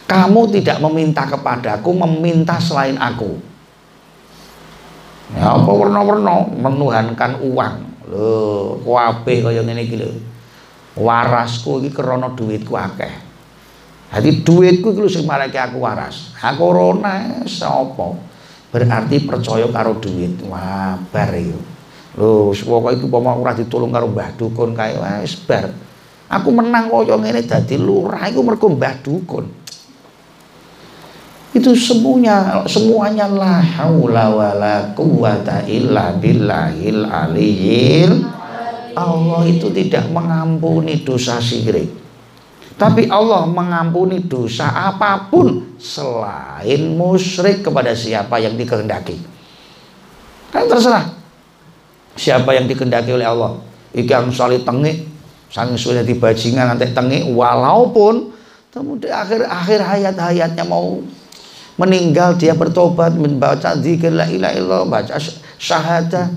kamu 0.05 0.41
tidak 0.53 0.77
meminta 0.77 1.25
kepadaku 1.25 1.89
meminta 1.93 2.61
selain 2.61 2.99
aku 3.01 3.53
Ya 5.33 5.57
apa 5.57 5.71
warna-warna 5.71 6.45
menuhankan 6.51 7.41
uang. 7.41 7.75
Lho, 8.11 8.77
kabeh 8.85 9.41
kaya 9.41 9.61
ngene 9.65 9.87
iki. 9.87 9.97
Warasku 10.93 11.81
iki 11.81 11.89
krana 11.89 12.35
duitku 12.37 12.77
akeh. 12.77 13.13
Dadi 14.13 14.45
duitku 14.45 14.93
iki 14.93 15.09
sing 15.09 15.25
aku 15.25 15.77
waras. 15.81 16.35
Aku 16.37 16.69
ora 16.69 17.41
sapa. 17.49 18.13
Berarti 18.69 19.25
percaya 19.25 19.65
karo 19.73 19.97
duit. 19.97 20.37
Wah, 20.45 20.97
bar. 21.09 21.33
Lho, 22.13 22.53
pokoke 22.53 22.93
iku 22.93 23.09
umpama 23.09 23.33
ora 23.33 23.57
ditulung 23.57 23.89
karo 23.89 24.05
Mbah 24.05 24.37
Dukun 24.37 24.77
kae 24.77 24.93
wis 25.25 25.33
bar. 25.49 25.73
Aku 26.29 26.53
menang 26.53 26.93
kaya 26.93 27.17
ngene 27.17 27.41
dadi 27.41 27.73
lurah 27.77 28.29
iku 28.29 28.45
mergo 28.45 28.69
Mbah 28.69 28.95
Dukun. 29.01 29.45
Itu 31.53 31.73
semuanya 31.73 32.65
semuanya 32.69 33.29
la 33.29 33.61
haula 33.61 34.29
wala 34.29 34.93
quwata 34.93 35.65
illa 35.65 36.13
billahil 36.13 37.01
aliyil. 37.05 38.13
Allah 38.93 39.41
itu 39.49 39.73
tidak 39.73 40.05
mengampuni 40.13 41.01
dosa 41.01 41.41
syirik. 41.41 41.89
Tapi 42.77 43.09
Allah 43.09 43.45
mengampuni 43.49 44.21
dosa 44.21 44.69
apa 44.69 45.29
pun 45.33 45.77
selain 45.81 46.93
musyrik 46.93 47.65
kepada 47.65 47.97
siapa 47.97 48.37
yang 48.37 48.53
dikehendaki. 48.53 49.17
Kan 50.53 50.69
terserah 50.69 51.22
siapa 52.17 52.53
yang 52.53 52.65
dikehendaki 52.69 53.13
oleh 53.13 53.27
Allah? 53.27 53.57
Ikan 53.93 54.33
salih 54.33 54.61
tengik. 54.65 55.13
Sang 55.53 55.69
sudah 55.77 56.01
dibajingan 56.01 56.65
nanti 56.65 56.89
tengik 56.89 57.29
walaupun 57.29 58.33
kemudian 58.73 59.13
akhir 59.13 59.45
akhir 59.45 59.85
hayat 59.85 60.17
hayatnya 60.17 60.65
mau 60.65 60.97
meninggal 61.77 62.33
dia 62.41 62.57
bertobat 62.57 63.13
membaca 63.13 63.77
zikir 63.77 64.09
la 64.09 64.25
ilaha 64.25 64.53
illallah 64.57 64.89
baca 64.89 65.13
syahadah 65.61 66.33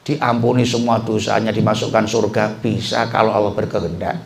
diampuni 0.00 0.64
semua 0.64 0.96
dosanya 1.04 1.52
dimasukkan 1.52 2.08
surga 2.08 2.56
bisa 2.64 3.04
kalau 3.12 3.36
Allah 3.36 3.52
berkehendak. 3.52 4.16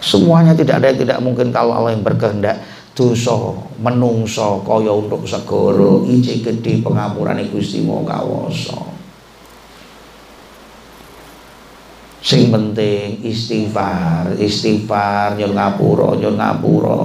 Semuanya 0.00 0.56
tidak 0.56 0.80
ada 0.80 0.86
yang 0.88 1.00
tidak 1.04 1.18
mungkin 1.20 1.52
kalau 1.52 1.76
Allah 1.76 1.92
yang 1.92 2.00
berkehendak. 2.00 2.64
Dosa 2.90 3.32
menungso 3.80 4.60
kaya 4.60 4.92
untuk 4.92 5.24
segoro 5.24 6.04
iji 6.04 6.44
gede 6.44 6.84
pengampuran 6.84 7.40
Gusti 7.48 7.80
mau 7.80 8.04
kawasa 8.04 8.99
sing 12.30 12.46
penting 12.46 13.26
istighfar 13.26 14.38
istighfar 14.38 15.34
nyuwun 15.34 15.58
ngapura 15.58 16.14
nyuwun 16.14 16.38
ngapura. 16.38 17.02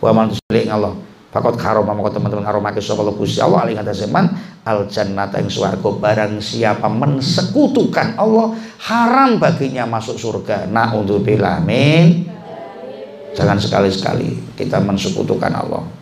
Wa 0.00 0.10
man 0.16 0.32
tusyrik 0.32 0.64
Allah 0.72 0.96
Fakot 1.30 1.54
karoma 1.54 1.94
maka 1.94 2.18
teman-teman 2.18 2.42
karomake 2.42 2.82
sapa 2.82 3.06
Gusti 3.14 3.38
Allah 3.38 3.62
alih 3.62 3.78
kata 3.78 3.94
zaman 3.94 4.34
al 4.66 4.90
jannata 4.90 5.38
ing 5.38 5.46
swarga. 5.46 5.86
Barang 5.94 6.42
siapa 6.42 6.90
mensekutukan 6.90 8.18
Allah 8.18 8.58
haram 8.90 9.38
baginya 9.38 9.86
masuk 9.86 10.18
surga. 10.18 10.66
Nah 10.66 10.90
untuk 10.90 11.22
bilamin 11.22 12.26
jangan 13.38 13.62
sekali-sekali 13.62 14.58
kita 14.58 14.82
mensekutukan 14.82 15.54
Allah. 15.54 15.99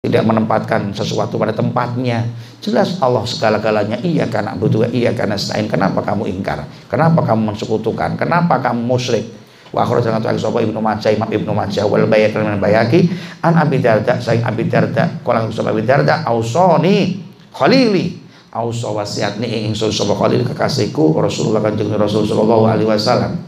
Tidak 0.00 0.24
menempatkan 0.24 0.96
sesuatu 0.96 1.36
pada 1.36 1.52
tempatnya. 1.52 2.24
Jelas 2.64 2.96
Allah 3.04 3.20
segala-galanya 3.28 4.00
iya 4.00 4.24
karena 4.32 4.56
butuh 4.56 4.88
iya 4.88 5.12
karena 5.12 5.36
stain. 5.36 5.68
Kenapa 5.68 6.00
kamu 6.00 6.24
ingkar? 6.24 6.64
Kenapa 6.88 7.20
kamu 7.20 7.52
mensekutukan? 7.52 8.16
Kenapa 8.16 8.64
kamu 8.64 8.80
musyrik? 8.80 9.40
wa 9.70 9.86
akhraj 9.86 10.02
jangan 10.02 10.18
tuh 10.18 10.50
sapa 10.50 10.58
Ibnu 10.66 10.82
Majah 10.82 11.10
Imam 11.14 11.30
Ibnu 11.30 11.52
Majah 11.54 11.86
wal 11.86 12.06
Bayhaqi 12.10 12.42
lan 12.42 12.58
Bayhaqi 12.58 13.06
an 13.38 13.54
Abi 13.54 13.78
Darda 13.78 14.18
saing 14.18 14.42
Abi 14.42 14.66
Darda 14.66 15.22
kala 15.22 15.46
sapa 15.54 15.70
Abi 15.70 15.86
Darda 15.86 16.26
ausoni 16.26 17.22
khalili 17.54 18.18
ausa 18.50 18.90
wasiatni 18.90 19.46
ing 19.46 19.62
ingsun 19.70 19.94
sapa 19.94 20.18
khalil 20.18 20.42
kekasihku 20.42 21.14
Rasulullah 21.14 21.62
Kanjeng 21.62 21.86
Rasul 21.94 22.26
sallallahu 22.26 22.66
alaihi 22.66 22.90
wasallam 22.90 23.38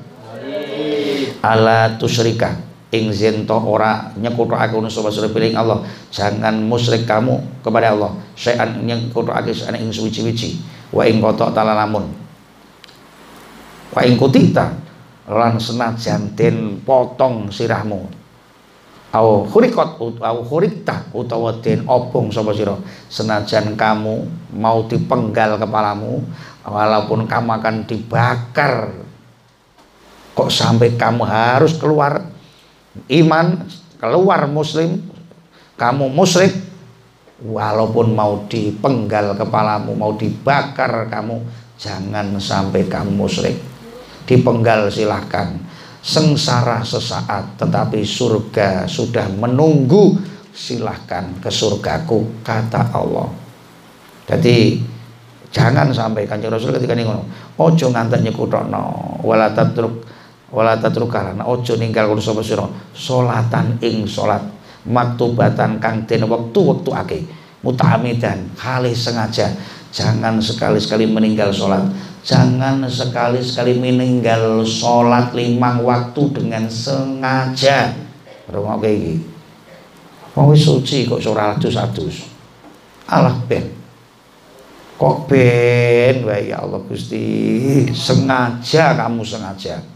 ala 1.42 1.98
tusyrika 1.98 2.54
ing 2.92 3.08
zento 3.08 3.56
ora 3.56 4.12
nyekutake 4.20 4.76
sapa 4.92 5.08
sira 5.08 5.32
piling 5.32 5.56
Allah. 5.56 5.80
Jangan 6.12 6.60
musyrik 6.60 7.08
kamu 7.08 7.64
kepada 7.64 7.96
Allah. 7.96 8.12
Sayan 8.36 8.84
nyekutake 8.84 9.56
sayan 9.56 9.80
ing 9.80 9.88
suci-suci 9.88 10.60
wa 10.92 11.08
ing 11.08 11.24
kotok 11.24 11.56
talalamun 11.56 12.04
wa 13.92 14.00
ing 14.04 14.20
kutita 14.20 14.76
lan 15.24 15.56
senajan 15.56 16.36
den 16.36 16.84
potong 16.84 17.48
sirahmu. 17.48 18.20
Au 19.12 19.44
khurikot 19.44 20.00
au 20.24 20.38
khurikta 20.40 21.12
utawa 21.12 21.52
den 21.64 21.84
obong 21.88 22.28
sapa 22.32 22.52
sira. 22.52 22.76
Senajan 23.08 23.76
kamu 23.76 24.24
mau 24.56 24.84
dipenggal 24.84 25.56
kepalamu 25.60 26.24
walaupun 26.64 27.24
kamu 27.24 27.48
akan 27.56 27.76
dibakar 27.84 28.92
kok 30.32 30.48
sampai 30.48 30.96
kamu 30.96 31.28
harus 31.28 31.76
keluar 31.76 32.31
iman 33.08 33.64
keluar 33.96 34.44
muslim 34.50 35.00
kamu 35.78 36.12
musyrik 36.12 36.52
walaupun 37.42 38.14
mau 38.14 38.46
dipenggal 38.46 39.34
kepalamu 39.34 39.96
mau 39.98 40.14
dibakar 40.14 41.10
kamu 41.10 41.42
jangan 41.80 42.38
sampai 42.38 42.86
kamu 42.86 43.10
musyrik. 43.10 43.58
Dipenggal 44.22 44.86
silahkan 44.86 45.58
sengsara 46.02 46.86
sesaat 46.86 47.58
tetapi 47.58 48.06
surga 48.06 48.86
sudah 48.86 49.26
menunggu 49.34 50.14
silahkan 50.54 51.26
ke 51.42 51.50
surgaku 51.50 52.42
kata 52.46 52.94
Allah. 52.94 53.26
Jadi 54.30 54.78
jangan 55.50 55.90
sampai 55.90 56.24
kanjeng 56.30 56.54
Rasul 56.54 56.70
ketika 56.78 56.94
ini 56.94 57.02
ngono 57.02 57.26
ojo 57.58 57.86
ngantek 57.90 58.22
nyekutokno 58.22 59.18
wala 59.26 59.50
tatruk 59.50 60.06
wala 60.52 60.76
tatruk 60.76 61.08
karena 61.08 61.48
ojo 61.48 61.80
ninggal 61.80 62.12
kudu 62.12 62.20
sapa 62.20 62.44
sira? 62.44 62.68
Salatan 62.92 63.80
ing 63.80 64.04
salat 64.04 64.44
maktubatan 64.84 65.80
kang 65.80 66.04
den 66.04 66.28
wektu-wektu 66.28 66.92
ake 66.92 67.18
mutamidan 67.64 68.52
kali 68.54 68.92
sengaja. 68.92 69.48
Jangan 69.92 70.40
sekali-sekali 70.40 71.04
meninggal 71.04 71.52
sholat 71.52 71.84
jangan 72.24 72.80
sekali-sekali 72.88 73.76
meninggal 73.76 74.64
sholat 74.64 75.36
limang 75.36 75.84
waktu 75.84 76.22
dengan 76.32 76.64
sengaja. 76.68 77.92
Rumah 78.48 78.76
kayak 78.80 78.96
gini. 78.96 79.24
Mau 80.32 80.56
suci 80.56 81.04
kok 81.04 81.20
surah 81.20 81.60
adus-adus. 81.60 82.24
Allah 83.04 83.36
ben. 83.44 83.68
Kok 84.96 85.28
ben? 85.28 86.24
Wah 86.24 86.40
ya 86.40 86.64
Allah 86.64 86.80
Gusti. 86.88 87.84
Sengaja 87.92 88.96
kamu 88.96 89.20
sengaja 89.20 89.91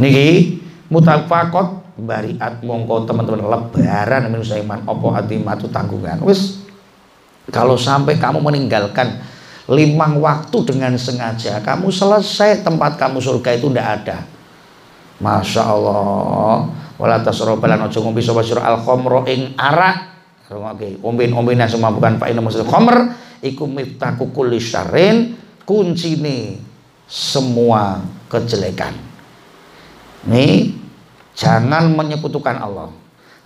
niki 0.00 0.58
mutafakot 0.88 1.84
bariat 2.00 2.64
mongko 2.64 3.04
teman-teman 3.04 3.44
lebaran 3.44 4.32
minus 4.32 4.50
iman 4.56 4.80
opo 4.88 5.12
matu 5.44 5.68
tanggungan? 5.68 6.24
Wis 6.24 6.64
kalau 7.52 7.76
sampai 7.76 8.16
kamu 8.16 8.40
meninggalkan 8.40 9.20
limang 9.70 10.18
waktu 10.18 10.66
dengan 10.66 10.96
sengaja 10.98 11.62
kamu 11.62 11.92
selesai 11.92 12.64
tempat 12.66 12.96
kamu 12.98 13.22
surga 13.22 13.54
itu 13.54 13.68
tidak 13.70 13.86
ada. 14.02 14.18
Masya 15.20 15.62
Allah. 15.62 16.72
Wala 17.00 17.20
tasrobalan 17.24 17.88
ojo 17.88 18.00
ngombe 18.04 18.20
sapa 18.20 18.44
sira 18.44 18.64
al 18.64 18.80
khamra 18.80 19.24
ing 19.28 19.56
arak. 19.56 20.08
Oke, 20.50 20.98
ombin-ombinan 21.00 21.70
semua 21.70 21.94
bukan 21.94 22.18
Pak 22.18 22.26
Ina 22.26 22.42
maksud 22.42 22.66
khamr 22.66 23.14
iku 23.38 23.70
miftaku 23.70 24.34
kulli 24.34 24.58
syarrin 24.58 25.38
kuncine 25.62 26.58
semua 27.06 28.02
kejelekan. 28.26 29.09
Nih 30.28 30.80
Jangan 31.40 31.96
menyekutukan 31.96 32.60
Allah. 32.60 32.92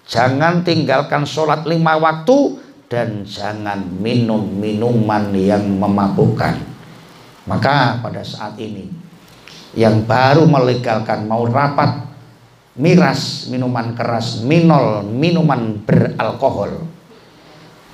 Jangan 0.04 0.66
tinggalkan 0.66 1.22
sholat 1.22 1.62
lima 1.62 1.94
waktu 1.96 2.58
dan 2.90 3.22
jangan 3.22 3.86
minum 4.02 4.42
minuman 4.42 5.30
yang 5.32 5.62
memabukkan. 5.78 6.58
Maka 7.46 8.02
pada 8.02 8.20
saat 8.26 8.58
ini 8.58 8.90
yang 9.78 10.02
baru 10.04 10.42
melegalkan 10.50 11.30
mau 11.30 11.46
rapat 11.46 12.02
miras 12.74 13.46
minuman 13.46 13.94
keras 13.94 14.42
minol 14.42 15.06
minuman 15.06 15.78
beralkohol. 15.86 16.82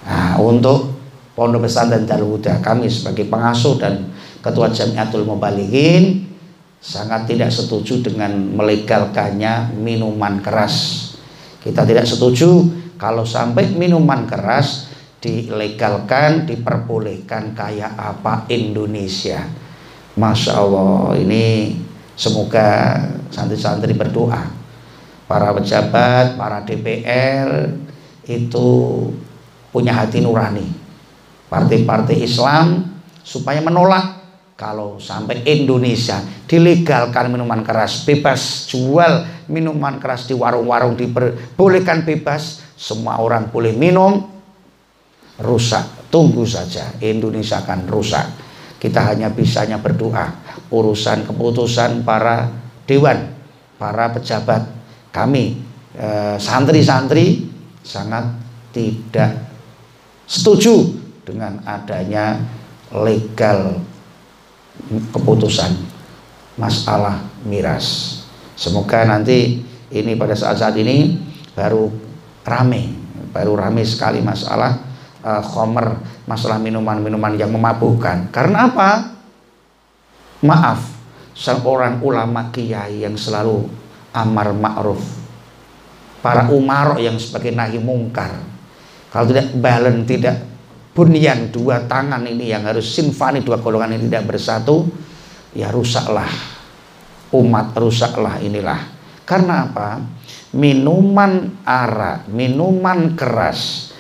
Nah, 0.08 0.40
untuk 0.40 0.96
Pondok 1.36 1.68
Pesantren 1.68 2.08
Darul 2.08 2.40
Huda 2.40 2.64
kami 2.64 2.88
sebagai 2.88 3.28
pengasuh 3.28 3.76
dan 3.76 4.08
ketua 4.40 4.72
Jamiatul 4.72 5.28
Mubalighin 5.28 6.29
sangat 6.80 7.28
tidak 7.28 7.52
setuju 7.52 8.00
dengan 8.00 8.56
melegalkannya 8.56 9.76
minuman 9.76 10.40
keras. 10.40 11.06
Kita 11.60 11.84
tidak 11.84 12.08
setuju 12.08 12.64
kalau 12.96 13.28
sampai 13.28 13.68
minuman 13.76 14.24
keras 14.24 14.88
dilegalkan, 15.20 16.48
diperbolehkan 16.48 17.52
kayak 17.52 17.92
apa 17.92 18.48
Indonesia. 18.48 19.44
Masya 20.16 20.52
Allah, 20.56 21.16
ini 21.20 21.76
semoga 22.16 22.96
santri-santri 23.28 23.92
berdoa. 23.92 24.48
Para 25.28 25.54
pejabat, 25.54 26.34
para 26.34 26.64
DPR 26.66 27.70
itu 28.26 28.68
punya 29.70 29.94
hati 29.94 30.18
nurani. 30.24 30.66
Partai-partai 31.46 32.18
Islam 32.18 32.98
supaya 33.22 33.62
menolak 33.62 34.19
kalau 34.60 35.00
sampai 35.00 35.40
Indonesia 35.48 36.20
dilegalkan 36.44 37.32
minuman 37.32 37.64
keras 37.64 38.04
bebas 38.04 38.68
jual 38.68 39.24
minuman 39.48 39.96
keras 39.96 40.28
di 40.28 40.36
warung-warung 40.36 41.00
diperbolehkan 41.00 42.04
bebas 42.04 42.60
semua 42.76 43.16
orang 43.24 43.48
boleh 43.48 43.72
minum 43.72 44.28
rusak. 45.40 46.12
Tunggu 46.12 46.44
saja 46.44 46.92
Indonesia 47.00 47.64
akan 47.64 47.88
rusak. 47.88 48.26
Kita 48.76 49.08
hanya 49.08 49.32
bisanya 49.32 49.80
berdoa 49.80 50.28
urusan 50.68 51.24
keputusan 51.24 52.04
para 52.04 52.52
dewan 52.84 53.32
para 53.80 54.12
pejabat 54.12 54.68
kami 55.08 55.56
eh, 55.96 56.36
santri-santri 56.36 57.48
sangat 57.80 58.28
tidak 58.76 59.40
setuju 60.28 61.00
dengan 61.24 61.60
adanya 61.64 62.38
legal 62.92 63.89
keputusan 64.88 65.76
masalah 66.56 67.24
miras. 67.46 68.20
Semoga 68.56 69.04
nanti 69.08 69.64
ini 69.90 70.12
pada 70.16 70.36
saat-saat 70.36 70.76
ini 70.76 71.16
baru 71.56 71.88
rame, 72.44 72.92
baru 73.32 73.56
rame 73.56 73.82
sekali 73.86 74.20
masalah 74.20 74.76
uh, 75.24 75.42
khomer, 75.44 75.96
masalah 76.28 76.60
minuman-minuman 76.60 77.36
yang 77.36 77.48
memabukkan. 77.48 78.28
Karena 78.28 78.68
apa? 78.68 79.16
Maaf, 80.40 80.80
seorang 81.36 82.00
ulama 82.00 82.48
kiai 82.52 83.04
yang 83.04 83.16
selalu 83.16 83.68
amar 84.12 84.52
ma'ruf, 84.56 85.00
para 86.24 86.48
umar 86.50 86.96
yang 86.98 87.16
sebagai 87.20 87.52
nahi 87.52 87.78
mungkar, 87.78 88.40
kalau 89.12 89.24
tidak 89.30 89.52
balen, 89.60 90.02
tidak 90.08 90.49
bunyan 90.90 91.54
dua 91.54 91.86
tangan 91.86 92.26
ini 92.26 92.50
yang 92.50 92.66
harus 92.66 92.90
simfani 92.90 93.40
dua 93.40 93.62
golongan 93.62 93.96
ini 93.96 94.10
tidak 94.10 94.36
bersatu 94.36 94.86
ya 95.54 95.70
rusaklah. 95.70 96.30
Umat 97.30 97.78
rusaklah 97.78 98.42
inilah. 98.42 98.80
Karena 99.22 99.70
apa? 99.70 100.02
Minuman 100.50 101.62
arak 101.62 102.26
minuman 102.26 103.14
keras 103.14 103.90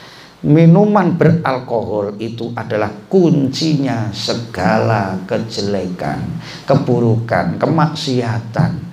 minuman 0.40 1.20
beralkohol 1.20 2.16
itu 2.16 2.48
adalah 2.56 2.88
kuncinya 3.12 4.08
segala 4.10 5.20
kejelekan 5.28 6.40
keburukan 6.64 7.60
kemaksiatan. 7.60 8.88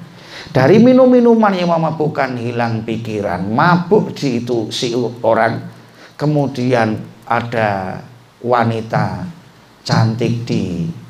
Dari 0.48 0.80
minum-minuman 0.80 1.54
yang 1.54 1.70
memabukkan 1.76 2.40
hilang 2.40 2.82
pikiran 2.82 3.46
mabuk 3.52 4.16
di 4.16 4.42
itu 4.42 4.72
si 4.74 4.96
orang 5.22 5.60
kemudian 6.18 6.98
ada 7.28 8.02
wanita 8.40 9.28
cantik 9.84 10.48
diambil 10.48 11.04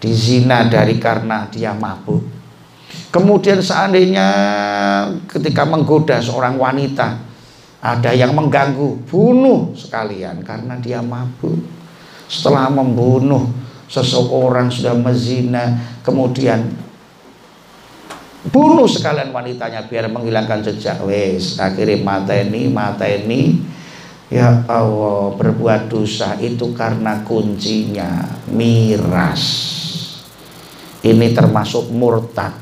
dizina 0.00 0.68
dari 0.68 0.96
karena 1.00 1.48
dia 1.52 1.76
mabuk. 1.76 2.24
Kemudian 3.12 3.62
seandainya 3.62 4.26
ketika 5.30 5.64
menggoda 5.64 6.20
seorang 6.20 6.58
wanita 6.58 7.18
ada 7.84 8.10
yang 8.16 8.32
mengganggu 8.32 9.04
bunuh 9.08 9.76
sekalian 9.76 10.40
karena 10.44 10.76
dia 10.80 11.04
mabuk. 11.04 11.60
Setelah 12.28 12.72
membunuh 12.72 13.48
seseorang 13.88 14.72
sudah 14.72 14.96
mezina 14.96 15.76
kemudian 16.00 16.64
bunuh 18.44 18.84
sekalian 18.84 19.32
wanitanya 19.32 19.88
biar 19.88 20.12
menghilangkan 20.12 20.60
jejak. 20.60 21.00
Wes 21.08 21.56
akhirnya 21.56 21.96
mata 22.04 22.36
ini 22.36 22.68
mata 22.68 23.08
ini 23.08 23.56
ya 24.28 24.64
Allah 24.68 25.32
berbuat 25.32 25.88
dosa 25.88 26.36
itu 26.40 26.76
karena 26.76 27.24
kuncinya 27.24 28.40
miras. 28.52 29.72
Ini 31.04 31.36
termasuk 31.36 31.92
murtad. 31.92 32.56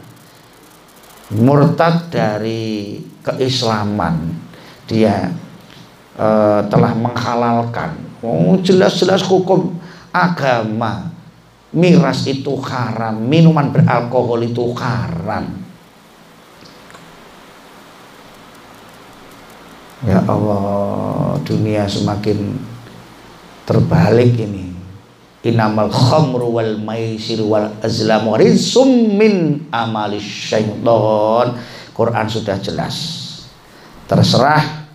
Murtad 1.39 2.11
dari 2.11 2.99
keislaman. 3.23 4.35
Dia 4.91 5.31
e, 6.19 6.29
telah 6.67 6.93
menghalalkan. 6.99 7.95
Oh 8.19 8.59
jelas-jelas 8.59 9.23
hukum 9.23 9.79
agama. 10.11 11.15
Miras 11.71 12.27
itu 12.27 12.59
haram. 12.67 13.15
Minuman 13.15 13.71
beralkohol 13.71 14.51
itu 14.51 14.75
haram 14.75 15.62
Ya 20.03 20.19
Allah, 20.27 21.39
dunia 21.47 21.87
semakin 21.87 22.59
terbalik 23.63 24.35
ini. 24.35 24.75
Inamal 25.43 25.91
khamru 25.91 26.55
wal 26.55 26.79
maisir 26.79 27.43
wal 27.43 27.71
azlamu 27.83 28.35
rizum 28.39 29.19
min 29.19 29.67
amalis 29.71 30.23
syaitan. 30.23 31.59
Quran 31.95 32.27
sudah 32.31 32.59
jelas. 32.63 32.95
Terserah 34.07 34.87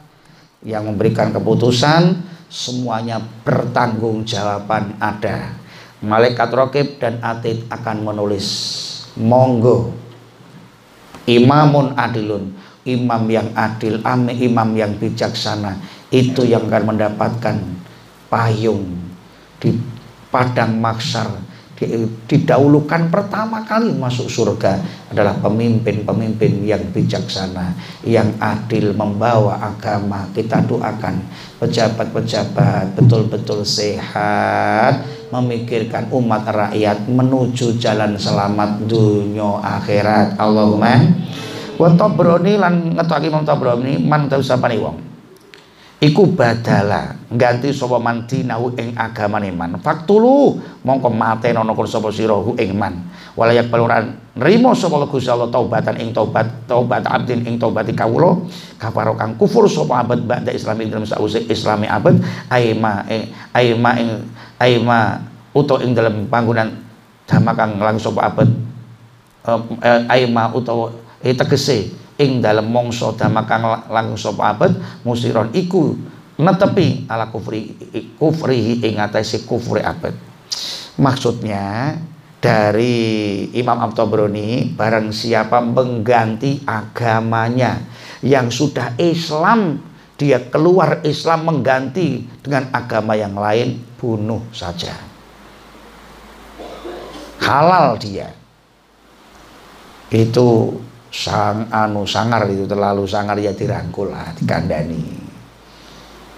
yang 0.63 0.87
memberikan 0.87 1.31
keputusan 1.31 2.23
semuanya 2.47 3.19
bertanggung 3.43 4.23
jawaban 4.23 4.95
ada. 4.99 5.55
Malaikat 6.03 6.51
rokib 6.51 6.99
dan 6.99 7.19
atid 7.23 7.67
akan 7.71 8.07
menulis 8.07 8.47
monggo 9.17 9.97
imamun 11.27 11.97
adilun 11.99 12.55
imam 12.87 13.27
yang 13.27 13.51
adil, 13.53 13.99
ame 14.07 14.31
imam 14.31 14.71
yang 14.73 14.95
bijaksana 14.95 15.75
itu 16.07 16.47
yang 16.47 16.71
akan 16.71 16.95
mendapatkan 16.95 17.57
payung 18.31 18.95
di 19.59 19.75
padang 20.31 20.79
maksar 20.79 21.47
didahulukan 22.25 23.13
pertama 23.13 23.61
kali 23.61 23.93
masuk 23.93 24.25
surga 24.25 24.81
adalah 25.13 25.37
pemimpin-pemimpin 25.37 26.65
yang 26.65 26.81
bijaksana, 26.89 27.77
yang 28.01 28.33
adil 28.41 28.97
membawa 28.97 29.61
agama. 29.61 30.25
Kita 30.33 30.65
doakan 30.65 31.21
pejabat-pejabat 31.61 32.97
betul-betul 32.97 33.61
sehat, 33.61 35.05
memikirkan 35.29 36.09
umat 36.09 36.49
rakyat 36.49 37.05
menuju 37.05 37.77
jalan 37.77 38.17
selamat 38.17 38.89
dunia 38.89 39.61
akhirat. 39.61 40.33
Allahumma 40.41 40.97
wa 41.77 41.89
tabroni 41.93 42.57
lan 42.57 42.97
ngetokake 42.97 43.29
Imam 43.29 43.45
Tabrani 43.45 44.01
man 44.01 44.25
tau 44.25 44.41
sapane 44.41 44.77
wong. 44.81 44.97
Iku 45.97 46.37
badala 46.37 47.17
ganti 47.33 47.73
sapa 47.73 47.97
man 47.97 48.29
dinahu 48.29 48.69
ing 48.77 48.93
agamane 48.93 49.49
man. 49.49 49.81
Faktulu 49.81 50.53
mongko 50.85 51.09
mateno 51.09 51.65
nukul 51.65 51.89
sapa 51.89 52.13
sira 52.13 52.37
ing 52.61 52.77
man. 52.77 53.01
Walayak 53.33 53.73
peluran 53.73 54.13
nrimo 54.37 54.77
sapa 54.77 55.09
Gusti 55.09 55.33
Allah 55.33 55.49
taubatan 55.49 55.97
ing 55.97 56.13
taubat 56.13 56.69
taubat 56.69 57.01
abdin 57.01 57.41
ing 57.49 57.57
taubati 57.57 57.97
kawula 57.97 58.45
kafaro 58.77 59.17
kang 59.17 59.33
kufur 59.41 59.65
sapa 59.65 60.05
abad 60.05 60.21
ba'da 60.21 60.53
islami 60.53 60.85
dalam 60.85 61.09
sause 61.09 61.41
islami 61.49 61.89
abad 61.89 62.21
aima 62.53 63.01
ing 63.09 63.33
aima 63.57 63.91
ing 63.97 64.09
aima 64.61 65.25
uto 65.57 65.81
ing 65.81 65.97
dalam 65.97 66.29
panggonan 66.29 66.77
dhamma 67.25 67.57
kang 67.57 67.81
langsung 67.81 68.13
abad 68.21 68.45
eh, 69.81 70.01
aima 70.13 70.53
utawa 70.53 70.93
eh, 71.21 71.33
tegese 71.33 71.93
ing 72.17 72.41
dalam 72.41 72.69
mongso 72.69 73.13
dhamma 73.13 73.45
kang 73.45 73.65
langsung 73.89 74.37
abad 74.41 74.73
musiron 75.05 75.53
iku 75.53 75.93
netepi 76.37 77.05
ala 77.09 77.29
kufri 77.29 77.73
kufrihi 78.17 78.81
ing 78.85 79.01
atase 79.01 79.45
kufri 79.45 79.81
abad 79.81 80.13
maksudnya 80.97 81.97
dari 82.37 83.49
Imam 83.57 83.81
Abtobroni 83.81 84.77
barang 84.77 85.09
siapa 85.09 85.57
mengganti 85.61 86.61
agamanya 86.65 87.81
yang 88.21 88.53
sudah 88.53 88.93
Islam 89.01 89.81
dia 90.17 90.41
keluar 90.49 91.05
Islam 91.05 91.45
mengganti 91.45 92.25
dengan 92.41 92.73
agama 92.73 93.13
yang 93.13 93.37
lain 93.37 93.77
bunuh 94.01 94.41
saja. 94.49 94.97
Halal 97.37 98.01
dia. 98.01 98.33
Itu 100.09 100.81
sang 101.11 101.71
anu 101.71 102.03
sangar 102.03 102.45
itu 102.51 102.67
terlalu 102.67 103.07
sangar 103.07 103.39
ya 103.39 103.55
dirangkul 103.55 104.11
lah 104.11 104.35
dikandani. 104.35 105.03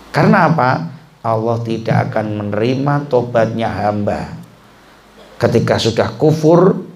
Karena 0.09 0.49
apa? 0.49 0.71
Allah 1.19 1.57
tidak 1.67 2.09
akan 2.09 2.25
menerima 2.39 2.93
tobatnya 3.11 3.67
hamba 3.67 4.39
ketika 5.35 5.75
sudah 5.75 6.15
kufur 6.15 6.87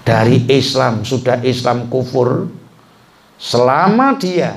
dari 0.00 0.48
Islam 0.48 1.04
sudah 1.04 1.44
Islam 1.44 1.92
kufur 1.92 2.48
selama 3.36 4.16
dia 4.16 4.56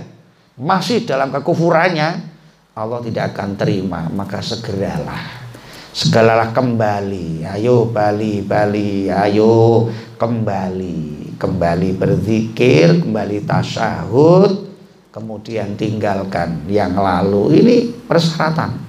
masih 0.56 1.04
dalam 1.04 1.28
kekufurannya 1.34 2.34
Allah 2.74 3.06
tidak 3.06 3.38
akan 3.38 3.54
terima. 3.54 4.10
Maka 4.10 4.42
segeralah. 4.42 5.46
Segalalah 5.94 6.50
kembali. 6.58 7.46
Ayo 7.46 7.86
bali 7.86 8.42
bali. 8.42 9.14
Ayo 9.14 9.86
kembali 10.18 11.22
kembali 11.44 12.00
berzikir 12.00 13.04
kembali 13.04 13.44
tasyahud 13.44 14.72
kemudian 15.14 15.78
tinggalkan 15.78 16.66
yang 16.72 16.98
lalu. 16.98 17.60
Ini 17.62 17.76
persyaratan. 18.10 18.82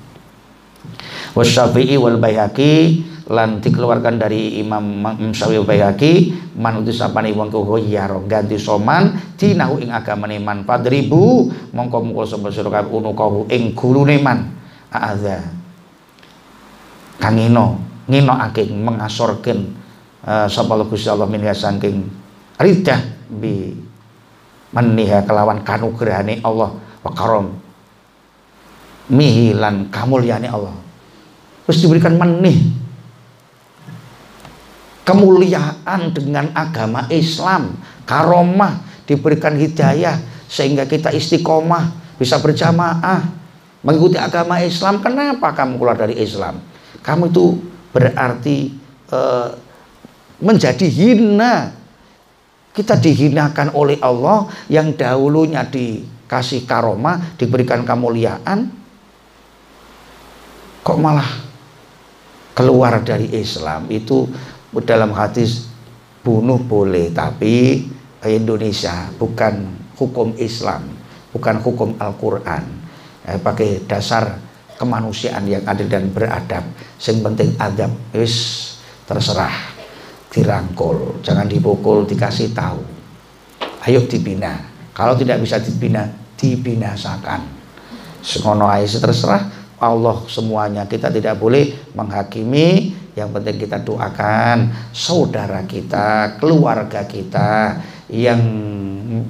Wasyafi'i 1.34 1.98
wal 2.00 2.16
bayhaqi 2.16 3.04
lan 3.28 3.58
dikeluarkan 3.58 4.22
dari 4.22 4.62
Imam 4.62 5.02
Syafi'i 5.34 5.60
wal 5.60 5.68
bayhaqi 5.68 6.12
man 6.54 6.80
utus 6.80 7.02
sapane 7.02 7.34
wong 7.34 7.50
kuhoyaro 7.50 8.24
ganti 8.30 8.54
soman 8.54 9.18
dinahu 9.34 9.82
ing 9.82 9.90
agamane 9.90 10.38
man 10.38 10.62
padribu 10.62 11.50
mongko 11.74 11.98
mungkul 12.06 12.24
sapa 12.24 12.54
sira 12.54 12.70
kabeh 12.70 12.94
unukahu 12.94 13.50
ing 13.52 13.76
gurune 13.76 14.16
man. 14.22 14.54
A'adza. 14.94 15.42
Kang 17.18 17.34
ngino 17.34 18.32
aking 18.48 18.70
mengasorkan 18.78 19.74
uh, 20.22 20.46
sapa 20.46 20.78
Gusti 20.86 21.10
Allah 21.10 21.26
min 21.26 21.42
saking 21.42 22.23
ridah 22.58 23.00
bi 23.30 23.74
meniha 24.74 25.22
kelawan 25.22 25.62
kanugrahane 25.62 26.42
Allah 26.42 26.74
wa 27.02 27.12
karom. 27.14 27.54
Mihilan 29.04 29.92
kamulyane 29.92 30.48
Allah. 30.48 30.72
Terus 31.68 31.84
diberikan 31.84 32.16
menih 32.16 32.72
kemuliaan 35.04 36.10
dengan 36.10 36.50
agama 36.56 37.06
Islam. 37.12 37.76
Karomah 38.04 38.84
diberikan 39.04 39.56
hidayah 39.56 40.20
sehingga 40.48 40.88
kita 40.88 41.12
istiqomah 41.12 42.16
bisa 42.16 42.40
berjamaah. 42.40 43.44
Mengikuti 43.84 44.16
agama 44.16 44.64
Islam 44.64 45.04
kenapa 45.04 45.52
kamu 45.52 45.76
keluar 45.76 45.96
dari 46.00 46.16
Islam? 46.16 46.56
Kamu 47.04 47.28
itu 47.28 47.60
berarti 47.92 48.72
uh, 49.12 49.52
menjadi 50.40 50.88
hina 50.88 51.73
kita 52.74 52.98
dihinakan 52.98 53.70
oleh 53.70 54.02
Allah 54.02 54.50
yang 54.66 54.90
dahulunya 54.98 55.62
dikasih 55.62 56.66
karomah 56.66 57.38
diberikan 57.38 57.86
kemuliaan 57.86 58.66
kok 60.82 60.98
malah 60.98 61.30
keluar 62.52 62.98
dari 63.06 63.30
Islam? 63.30 63.86
Itu 63.88 64.26
dalam 64.82 65.14
hadis 65.14 65.70
bunuh 66.26 66.58
boleh 66.58 67.14
tapi 67.14 67.86
Indonesia 68.26 69.06
bukan 69.14 69.86
hukum 69.94 70.34
Islam 70.34 71.04
bukan 71.34 71.58
hukum 71.58 71.98
Al-Quran. 71.98 72.64
Eh, 73.26 73.40
pakai 73.42 73.82
dasar 73.90 74.38
kemanusiaan 74.78 75.42
yang 75.50 75.66
adil 75.66 75.90
dan 75.90 76.14
beradab. 76.14 76.62
Sing 76.94 77.18
penting 77.18 77.58
adab 77.58 77.90
wis 78.14 78.78
terserah 79.04 79.73
dirangkul 80.34 81.22
jangan 81.22 81.46
dipukul 81.46 82.02
dikasih 82.02 82.50
tahu. 82.50 82.82
Ayo 83.86 84.02
dibina. 84.10 84.58
Kalau 84.90 85.14
tidak 85.14 85.38
bisa 85.38 85.62
dibina 85.62 86.10
dibinasakan. 86.34 87.46
Semono 88.18 88.66
aja 88.66 88.98
terserah. 88.98 89.46
Allah 89.78 90.24
semuanya. 90.26 90.88
Kita 90.88 91.12
tidak 91.12 91.38
boleh 91.38 91.92
menghakimi 91.92 92.96
yang 93.14 93.30
penting 93.30 93.62
kita 93.62 93.78
doakan 93.86 94.74
saudara 94.90 95.62
kita 95.66 96.38
keluarga 96.42 97.06
kita 97.06 97.78
yang 98.10 98.42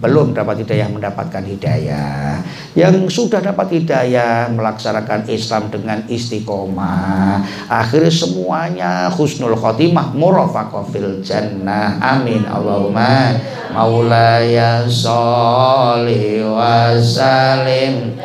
belum 0.00 0.34
dapat 0.34 0.64
hidayah 0.64 0.88
mendapatkan 0.90 1.44
hidayah. 1.44 2.40
Yang 2.74 3.12
sudah 3.12 3.38
dapat 3.38 3.70
hidayah 3.80 4.50
melaksanakan 4.50 5.28
Islam 5.30 5.70
dengan 5.70 6.02
istiqomah. 6.10 7.44
Akhirnya 7.70 8.10
semuanya 8.10 8.92
husnul 9.14 9.54
khotimah 9.54 10.10
murafaqah 10.16 10.84
fil 10.90 11.22
jannah. 11.22 12.00
Amin. 12.02 12.42
Allahumma 12.48 13.38
maulaya 13.70 14.88
sholli 14.88 16.42
wa 16.42 16.98
salim 16.98 18.18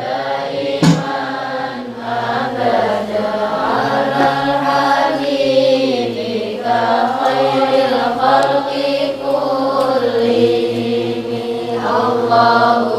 Allahumma 12.40 12.89